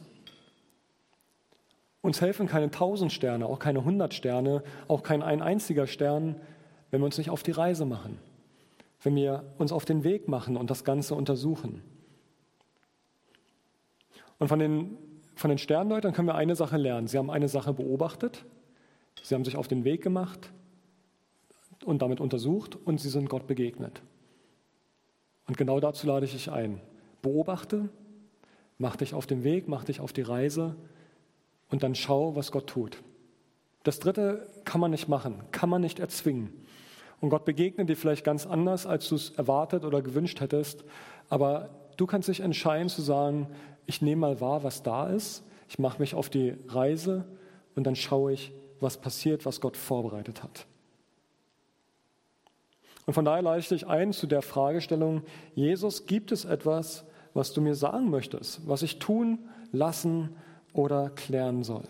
Uns 2.02 2.20
helfen 2.20 2.48
keine 2.48 2.72
tausend 2.72 3.12
Sterne, 3.12 3.46
auch 3.46 3.60
keine 3.60 3.84
hundert 3.84 4.14
Sterne, 4.14 4.64
auch 4.88 5.04
kein 5.04 5.22
ein 5.22 5.42
einziger 5.42 5.86
Stern, 5.86 6.36
wenn 6.90 7.02
wir 7.02 7.06
uns 7.06 7.18
nicht 7.18 7.30
auf 7.30 7.44
die 7.44 7.52
Reise 7.52 7.86
machen, 7.86 8.18
wenn 9.04 9.16
wir 9.16 9.44
uns 9.60 9.72
auf 9.72 9.86
den 9.86 10.04
Weg 10.04 10.28
machen 10.28 10.58
und 10.58 10.72
das 10.72 10.84
Ganze 10.84 11.14
untersuchen. 11.14 11.84
Und 14.40 14.48
von 14.48 14.58
den, 14.58 14.98
von 15.36 15.50
den 15.50 15.60
Sterndeutern 15.60 16.14
können 16.14 16.28
wir 16.28 16.36
eine 16.36 16.56
Sache 16.56 16.78
lernen. 16.78 17.08
Sie 17.08 17.20
haben 17.20 17.30
eine 17.30 17.48
Sache 17.48 17.74
beobachtet, 17.74 18.46
sie 19.22 19.36
haben 19.36 19.46
sich 19.46 19.56
auf 19.56 19.68
den 19.68 19.84
Weg 19.84 20.02
gemacht 20.02 20.52
und 21.86 22.02
damit 22.02 22.20
untersucht 22.20 22.76
und 22.84 23.00
sie 23.00 23.10
sind 23.10 23.30
Gott 23.30 23.46
begegnet. 23.46 24.02
Und 25.48 25.58
genau 25.58 25.80
dazu 25.80 26.08
lade 26.08 26.26
ich 26.26 26.32
dich 26.32 26.52
ein. 26.52 26.82
Beobachte, 27.22 27.90
mach 28.80 28.96
dich 28.96 29.14
auf 29.14 29.28
den 29.28 29.44
Weg, 29.44 29.68
mach 29.68 29.84
dich 29.84 30.00
auf 30.00 30.14
die 30.14 30.24
Reise 30.24 30.76
und 31.72 31.84
dann 31.84 31.96
schau, 31.96 32.36
was 32.36 32.52
Gott 32.52 32.68
tut. 32.68 33.02
Das 33.84 34.00
dritte 34.00 34.48
kann 34.64 34.80
man 34.80 34.92
nicht 34.92 35.08
machen, 35.08 35.42
kann 35.52 35.70
man 35.70 35.82
nicht 35.82 36.00
erzwingen. 36.00 36.54
Und 37.20 37.30
Gott 37.30 37.46
begegnet 37.46 37.90
dir 37.90 37.96
vielleicht 37.96 38.24
ganz 38.24 38.46
anders, 38.46 38.86
als 38.86 39.08
du 39.10 39.16
es 39.16 39.32
erwartet 39.32 39.86
oder 39.86 40.02
gewünscht 40.02 40.40
hättest. 40.42 40.84
Aber 41.30 41.70
du 41.98 42.06
kannst 42.06 42.30
dich 42.30 42.42
entscheiden 42.42 42.90
zu 42.90 43.02
sagen, 43.02 43.48
ich 43.86 44.02
nehme 44.02 44.22
mal 44.22 44.42
wahr, 44.42 44.64
was 44.64 44.84
da 44.84 45.08
ist. 45.08 45.44
Ich 45.70 45.80
mache 45.80 46.00
mich 46.00 46.14
auf 46.14 46.30
die 46.30 46.56
Reise 46.68 47.26
und 47.76 47.86
dann 47.88 47.96
schaue 47.96 48.34
ich, 48.34 48.52
was 48.80 48.98
passiert, 48.98 49.46
was 49.46 49.62
Gott 49.62 49.78
vorbereitet 49.78 50.44
hat. 50.44 50.66
Und 53.06 53.14
von 53.14 53.26
daher 53.26 53.42
lade 53.42 53.60
ich 53.60 53.88
ein 53.88 54.14
zu 54.14 54.28
der 54.28 54.42
Fragestellung, 54.42 55.24
Jesus, 55.56 56.06
gibt 56.06 56.32
es 56.32 56.46
etwas, 56.46 57.06
was 57.34 57.54
du 57.54 57.62
mir 57.62 57.76
sagen 57.76 58.10
möchtest, 58.10 58.68
was 58.68 58.82
ich 58.84 59.00
tun, 59.00 59.40
lassen 59.72 60.36
oder 60.74 61.10
klären 61.10 61.64
soll. 61.64 61.84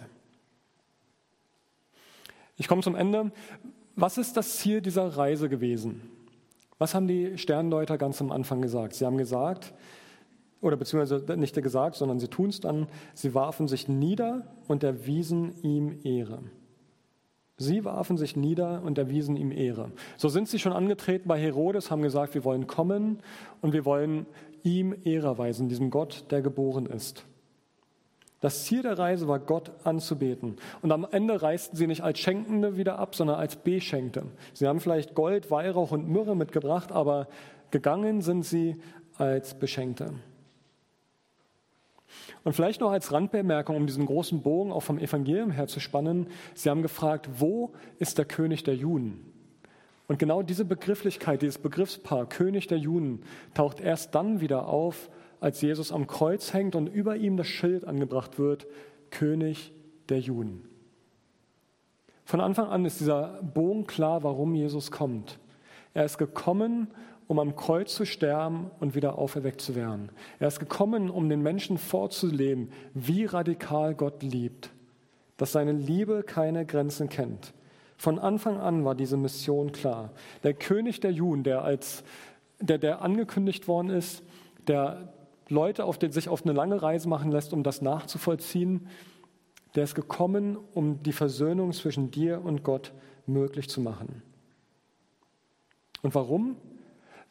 Ich 2.58 2.67
komme 2.67 2.82
zum 2.82 2.96
Ende. 2.96 3.32
Was 3.96 4.17
ist 4.17 4.38
das 4.38 4.58
Ziel 4.58 4.82
dieser 4.82 5.17
Reise 5.17 5.50
gewesen? 5.50 6.02
Was 6.78 6.96
haben 6.96 7.08
die 7.08 7.38
Sterndeuter 7.38 7.98
ganz 7.98 8.22
am 8.22 8.32
Anfang 8.32 8.62
gesagt? 8.62 8.96
Sie 8.96 9.06
haben 9.06 9.17
gesagt, 9.17 9.74
oder 10.62 10.78
beziehungsweise 10.78 11.38
nicht 11.38 11.62
gesagt, 11.62 11.96
sondern 11.96 12.20
sie 12.20 12.28
tun 12.28 12.50
es 12.50 12.60
dann, 12.60 12.88
sie 13.13 13.34
warfen 13.34 13.67
sich 13.67 13.88
nieder 13.88 14.48
und 14.67 14.84
erwiesen 14.84 15.54
ihm 15.63 16.00
Ehre. 16.04 16.39
Sie 17.58 17.86
warfen 17.86 18.17
sich 18.17 18.36
nieder 18.36 18.82
und 18.84 18.98
erwiesen 18.98 19.36
ihm 19.36 19.52
Ehre. 19.52 19.91
So 20.17 20.30
sind 20.30 20.48
sie 20.48 20.58
schon 20.58 20.74
angetreten 20.74 21.28
bei 21.28 21.39
Herodes, 21.39 21.91
haben 21.91 22.02
gesagt, 22.02 22.34
wir 22.34 22.44
wollen 22.44 22.65
kommen 22.65 23.20
und 23.62 23.74
wir 23.74 23.86
wollen 23.86 24.26
ihm 24.63 24.96
Ehre 25.04 25.28
erweisen, 25.28 25.70
diesem 25.70 25.89
Gott, 25.89 26.26
der 26.32 26.41
geboren 26.41 26.86
ist. 26.86 27.26
Das 28.41 28.65
Ziel 28.65 28.82
der 28.82 28.97
Reise 28.97 29.27
war, 29.27 29.39
Gott 29.39 29.71
anzubeten. 29.84 30.58
Und 30.82 30.91
am 30.91 31.08
Ende 31.10 31.41
reisten 31.41 31.77
sie 31.77 31.88
nicht 31.88 32.01
als 32.01 32.19
Schenkende 32.19 32.75
wieder 32.75 32.97
ab, 32.97 33.15
sondern 33.15 33.39
als 33.39 33.56
Beschenkte. 33.56 34.25
Sie 34.54 34.67
haben 34.67 34.80
vielleicht 34.80 35.13
Gold, 35.13 35.51
Weihrauch 35.51 35.91
und 35.91 36.10
Myrrhe 36.10 36.36
mitgebracht, 36.36 36.91
aber 36.91 37.27
gegangen 37.69 38.21
sind 38.21 38.43
sie 38.43 38.82
als 39.17 39.54
Beschenkte. 39.54 40.15
Und 42.43 42.54
vielleicht 42.54 42.82
noch 42.82 42.91
als 42.91 43.12
Randbemerkung, 43.12 43.75
um 43.75 43.86
diesen 43.86 44.08
großen 44.08 44.41
Bogen 44.41 44.71
auch 44.71 44.82
vom 44.82 44.97
Evangelium 44.97 45.51
her 45.51 45.67
zu 45.67 45.80
spannen. 45.80 46.27
Sie 46.56 46.69
haben 46.69 46.82
gefragt, 46.82 47.30
wo 47.38 47.71
ist 47.99 48.17
der 48.17 48.25
König 48.25 48.63
der 48.63 48.75
Juden? 48.75 49.32
Und 50.08 50.17
genau 50.17 50.41
diese 50.41 50.65
Begrifflichkeit, 50.65 51.43
dieses 51.43 51.60
Begriffspaar 51.60 52.25
König 52.25 52.67
der 52.67 52.80
Juden 52.80 53.21
taucht 53.54 53.80
erst 53.80 54.15
dann 54.15 54.41
wieder 54.41 54.67
auf, 54.67 55.10
als 55.41 55.60
Jesus 55.60 55.91
am 55.91 56.08
Kreuz 56.08 56.54
hängt 56.54 56.75
und 56.75 56.88
über 56.88 57.17
ihm 57.17 57.36
das 57.36 57.47
Schild 57.47 57.84
angebracht 57.84 58.39
wird, 58.39 58.67
König 59.10 59.73
der 60.08 60.19
Juden. 60.19 60.63
Von 62.23 62.39
Anfang 62.39 62.67
an 62.67 62.86
ist 62.86 63.01
dieser 63.01 63.41
Bogen 63.41 63.88
klar, 63.88 64.23
warum 64.23 64.56
Jesus 64.56 64.91
kommt. 64.91 65.39
Er 65.93 66.06
ist 66.06 66.17
gekommen, 66.17 66.88
um 67.27 67.39
am 67.39 67.56
Kreuz 67.56 67.95
zu 67.95 68.06
sterben 68.06 68.71
und 68.80 68.95
wieder 68.95 69.17
auferweckt 69.17 69.62
zu 69.62 69.75
werden. 69.75 70.10
Er 70.39 70.47
ist 70.47 70.60
gekommen, 70.60 71.10
um 71.10 71.27
den 71.27 71.41
Menschen 71.41 71.77
vorzuleben, 71.77 72.71
wie 72.93 73.25
radikal 73.25 73.95
Gott 73.95 74.23
liebt, 74.23 74.69
dass 75.38 75.51
seine 75.51 75.73
Liebe 75.73 76.23
keine 76.23 76.65
Grenzen 76.65 77.10
kennt. 77.10 77.54
Von 77.97 78.19
Anfang 78.19 78.58
an 78.58 78.86
war 78.86 78.95
diese 78.95 79.17
Mission 79.17 79.71
klar. 79.71 80.12
Der 80.43 80.54
König 80.54 80.99
der 80.99 81.12
Juden, 81.12 81.43
der, 81.43 81.63
als, 81.63 82.04
der, 82.60 82.77
der 82.77 83.01
angekündigt 83.01 83.67
worden 83.67 83.89
ist, 83.89 84.23
der 84.67 85.13
Leute, 85.52 85.86
auf 85.86 85.98
den 85.98 86.12
sich 86.12 86.30
auf 86.30 86.44
eine 86.44 86.54
lange 86.54 86.82
Reise 86.82 87.08
machen 87.08 87.32
lässt, 87.32 87.54
um 87.54 87.64
das 87.64 87.82
nachzuvollziehen, 87.82 88.88
der 89.76 89.84
ist 89.84 89.96
gekommen, 89.96 90.58
um 90.74 91.04
die 91.04 91.14
Versöhnung 91.14 91.72
zwischen 91.74 92.12
dir 92.12 92.44
und 92.44 92.64
Gott 92.64 92.92
möglich 93.26 93.70
zu 93.70 93.82
machen. 93.82 94.22
Und 96.02 96.16
warum? 96.16 96.58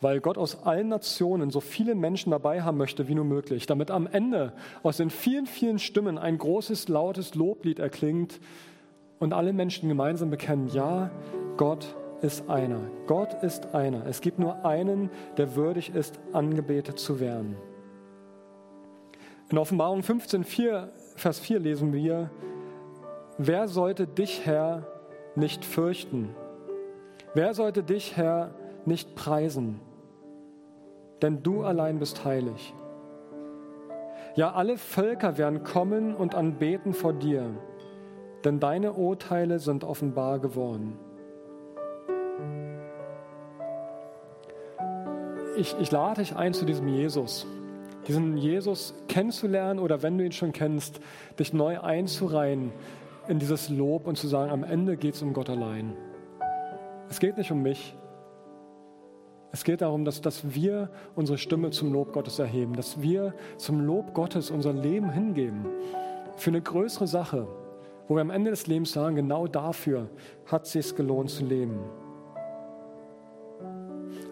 Weil 0.00 0.20
Gott 0.20 0.38
aus 0.38 0.62
allen 0.62 0.88
Nationen 0.88 1.50
so 1.50 1.60
viele 1.60 1.94
Menschen 1.94 2.30
dabei 2.30 2.62
haben 2.62 2.78
möchte 2.78 3.08
wie 3.08 3.14
nur 3.14 3.24
möglich, 3.24 3.66
damit 3.66 3.90
am 3.90 4.06
Ende 4.06 4.54
aus 4.82 4.96
den 4.96 5.10
vielen, 5.10 5.46
vielen 5.46 5.78
Stimmen 5.78 6.16
ein 6.16 6.38
großes, 6.38 6.88
lautes 6.88 7.34
Loblied 7.34 7.78
erklingt, 7.78 8.40
und 9.20 9.34
alle 9.34 9.52
Menschen 9.52 9.88
gemeinsam 9.88 10.30
bekennen, 10.30 10.68
ja, 10.68 11.10
Gott 11.56 11.94
ist 12.22 12.48
einer. 12.48 12.80
Gott 13.06 13.42
ist 13.42 13.74
einer. 13.74 14.06
Es 14.06 14.20
gibt 14.22 14.38
nur 14.38 14.64
einen, 14.64 15.10
der 15.36 15.54
würdig 15.54 15.94
ist, 15.94 16.18
angebetet 16.32 16.98
zu 16.98 17.20
werden. 17.20 17.54
In 19.50 19.58
Offenbarung 19.58 20.02
15, 20.02 20.44
4, 20.44 20.92
Vers 21.16 21.40
4 21.40 21.58
lesen 21.58 21.92
wir, 21.92 22.30
wer 23.38 23.68
sollte 23.68 24.06
dich, 24.06 24.46
Herr, 24.46 24.86
nicht 25.34 25.64
fürchten? 25.64 26.34
Wer 27.34 27.54
sollte 27.54 27.82
dich, 27.82 28.16
Herr, 28.16 28.54
nicht 28.84 29.14
preisen? 29.14 29.80
Denn 31.22 31.42
du 31.42 31.64
allein 31.64 31.98
bist 31.98 32.24
heilig. 32.24 32.74
Ja, 34.36 34.52
alle 34.52 34.78
Völker 34.78 35.36
werden 35.36 35.64
kommen 35.64 36.14
und 36.14 36.34
anbeten 36.34 36.94
vor 36.94 37.12
dir 37.12 37.50
denn 38.44 38.60
deine 38.60 38.92
Urteile 38.92 39.58
sind 39.58 39.84
offenbar 39.84 40.38
geworden. 40.38 40.98
Ich, 45.56 45.76
ich 45.78 45.90
lade 45.90 46.22
dich 46.22 46.36
ein 46.36 46.54
zu 46.54 46.64
diesem 46.64 46.88
Jesus, 46.88 47.46
diesen 48.08 48.36
Jesus 48.36 48.94
kennenzulernen 49.08 49.78
oder 49.78 50.02
wenn 50.02 50.18
du 50.18 50.24
ihn 50.24 50.32
schon 50.32 50.52
kennst, 50.52 51.00
dich 51.38 51.52
neu 51.52 51.80
einzureihen 51.80 52.72
in 53.28 53.38
dieses 53.38 53.68
Lob 53.68 54.06
und 54.06 54.16
zu 54.16 54.26
sagen, 54.28 54.50
am 54.50 54.64
Ende 54.64 54.96
geht 54.96 55.14
es 55.14 55.22
um 55.22 55.32
Gott 55.32 55.50
allein. 55.50 55.96
Es 57.08 57.20
geht 57.20 57.36
nicht 57.36 57.50
um 57.50 57.62
mich. 57.62 57.96
Es 59.52 59.64
geht 59.64 59.80
darum, 59.80 60.04
dass, 60.04 60.20
dass 60.20 60.54
wir 60.54 60.90
unsere 61.16 61.36
Stimme 61.36 61.70
zum 61.70 61.92
Lob 61.92 62.12
Gottes 62.12 62.38
erheben, 62.38 62.74
dass 62.74 63.02
wir 63.02 63.34
zum 63.56 63.80
Lob 63.80 64.14
Gottes 64.14 64.50
unser 64.50 64.72
Leben 64.72 65.10
hingeben. 65.10 65.66
Für 66.36 66.50
eine 66.50 66.62
größere 66.62 67.08
Sache, 67.08 67.48
wo 68.06 68.14
wir 68.14 68.20
am 68.20 68.30
Ende 68.30 68.50
des 68.50 68.66
Lebens 68.66 68.92
sagen, 68.92 69.16
genau 69.16 69.46
dafür 69.48 70.08
hat 70.46 70.66
es 70.66 70.72
sich 70.72 70.94
gelohnt 70.94 71.30
zu 71.30 71.44
leben. 71.44 71.80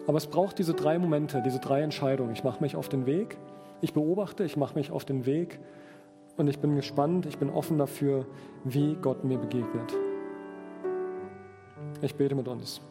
Aber 0.07 0.17
es 0.17 0.27
braucht 0.27 0.57
diese 0.57 0.73
drei 0.73 0.97
Momente, 0.97 1.41
diese 1.45 1.59
drei 1.59 1.81
Entscheidungen. 1.81 2.31
Ich 2.31 2.43
mache 2.43 2.61
mich 2.61 2.75
auf 2.75 2.89
den 2.89 3.05
Weg, 3.05 3.37
ich 3.81 3.93
beobachte, 3.93 4.43
ich 4.43 4.57
mache 4.57 4.75
mich 4.75 4.91
auf 4.91 5.05
den 5.05 5.25
Weg 5.25 5.59
und 6.37 6.47
ich 6.47 6.59
bin 6.59 6.75
gespannt, 6.75 7.25
ich 7.25 7.37
bin 7.37 7.49
offen 7.49 7.77
dafür, 7.77 8.25
wie 8.63 8.95
Gott 8.95 9.23
mir 9.23 9.37
begegnet. 9.37 9.93
Ich 12.01 12.15
bete 12.15 12.35
mit 12.35 12.47
uns. 12.47 12.81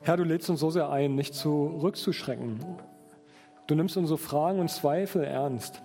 Herr, 0.00 0.16
du 0.16 0.24
lädst 0.24 0.48
uns 0.48 0.60
so 0.60 0.70
sehr 0.70 0.90
ein, 0.90 1.14
nicht 1.16 1.34
zurückzuschrecken. 1.34 2.60
Du 3.66 3.74
nimmst 3.74 3.96
unsere 3.96 4.18
Fragen 4.18 4.60
und 4.60 4.70
Zweifel 4.70 5.24
ernst. 5.24 5.82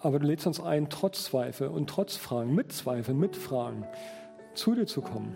Aber 0.00 0.18
du 0.18 0.26
lädst 0.26 0.46
uns 0.46 0.60
ein, 0.60 0.88
trotz 0.90 1.24
Zweifel 1.24 1.68
und 1.68 1.88
trotz 1.88 2.16
Fragen, 2.16 2.54
mit 2.54 2.72
Zweifeln, 2.72 3.18
mit 3.18 3.34
Fragen, 3.34 3.84
zu 4.54 4.74
dir 4.74 4.86
zu 4.86 5.00
kommen. 5.00 5.34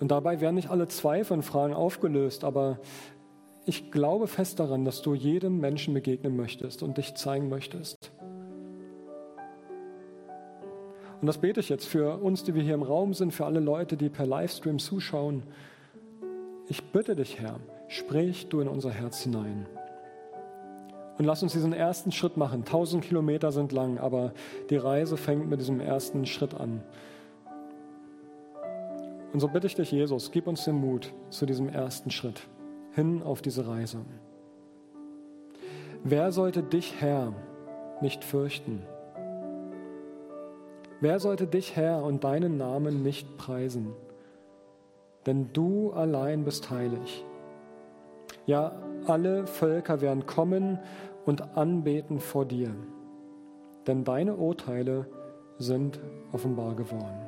Und 0.00 0.10
dabei 0.10 0.40
werden 0.40 0.54
nicht 0.54 0.70
alle 0.70 0.86
Zweifel 0.88 1.34
und 1.34 1.42
Fragen 1.42 1.74
aufgelöst, 1.74 2.44
aber 2.44 2.78
ich 3.68 3.90
glaube 3.90 4.26
fest 4.26 4.60
daran, 4.60 4.84
dass 4.86 5.02
du 5.02 5.14
jedem 5.14 5.60
Menschen 5.60 5.92
begegnen 5.92 6.36
möchtest 6.36 6.82
und 6.82 6.96
dich 6.96 7.14
zeigen 7.14 7.50
möchtest. 7.50 8.10
Und 11.20 11.26
das 11.26 11.38
bete 11.38 11.60
ich 11.60 11.68
jetzt 11.68 11.86
für 11.86 12.18
uns, 12.22 12.44
die 12.44 12.54
wir 12.54 12.62
hier 12.62 12.74
im 12.74 12.82
Raum 12.82 13.12
sind, 13.12 13.32
für 13.32 13.44
alle 13.44 13.60
Leute, 13.60 13.96
die 13.96 14.08
per 14.08 14.24
Livestream 14.24 14.78
zuschauen. 14.78 15.42
Ich 16.68 16.82
bitte 16.92 17.14
dich, 17.14 17.40
Herr, 17.40 17.60
sprich 17.88 18.48
du 18.48 18.60
in 18.60 18.68
unser 18.68 18.90
Herz 18.90 19.20
hinein. 19.20 19.66
Und 21.18 21.24
lass 21.24 21.42
uns 21.42 21.52
diesen 21.52 21.72
ersten 21.72 22.12
Schritt 22.12 22.36
machen. 22.36 22.64
Tausend 22.64 23.04
Kilometer 23.04 23.52
sind 23.52 23.72
lang, 23.72 23.98
aber 23.98 24.32
die 24.70 24.76
Reise 24.76 25.16
fängt 25.16 25.48
mit 25.50 25.60
diesem 25.60 25.80
ersten 25.80 26.24
Schritt 26.24 26.54
an. 26.54 26.82
Und 29.32 29.40
so 29.40 29.48
bitte 29.48 29.66
ich 29.66 29.74
dich, 29.74 29.90
Jesus, 29.90 30.30
gib 30.30 30.46
uns 30.46 30.64
den 30.64 30.76
Mut 30.76 31.12
zu 31.28 31.44
diesem 31.44 31.68
ersten 31.68 32.10
Schritt 32.10 32.40
hin 32.98 33.22
auf 33.22 33.42
diese 33.42 33.68
Reise. 33.68 33.98
Wer 36.02 36.32
sollte 36.32 36.64
dich, 36.64 37.00
Herr, 37.00 37.32
nicht 38.00 38.24
fürchten? 38.24 38.82
Wer 41.00 41.20
sollte 41.20 41.46
dich, 41.46 41.76
Herr, 41.76 42.02
und 42.02 42.24
deinen 42.24 42.56
Namen 42.56 43.04
nicht 43.04 43.36
preisen? 43.36 43.92
Denn 45.26 45.52
du 45.52 45.92
allein 45.92 46.44
bist 46.44 46.70
heilig. 46.70 47.24
Ja, 48.46 48.72
alle 49.06 49.46
Völker 49.46 50.00
werden 50.00 50.26
kommen 50.26 50.80
und 51.24 51.56
anbeten 51.56 52.18
vor 52.18 52.46
dir, 52.46 52.74
denn 53.86 54.02
deine 54.02 54.34
Urteile 54.34 55.06
sind 55.58 56.00
offenbar 56.32 56.74
geworden. 56.74 57.27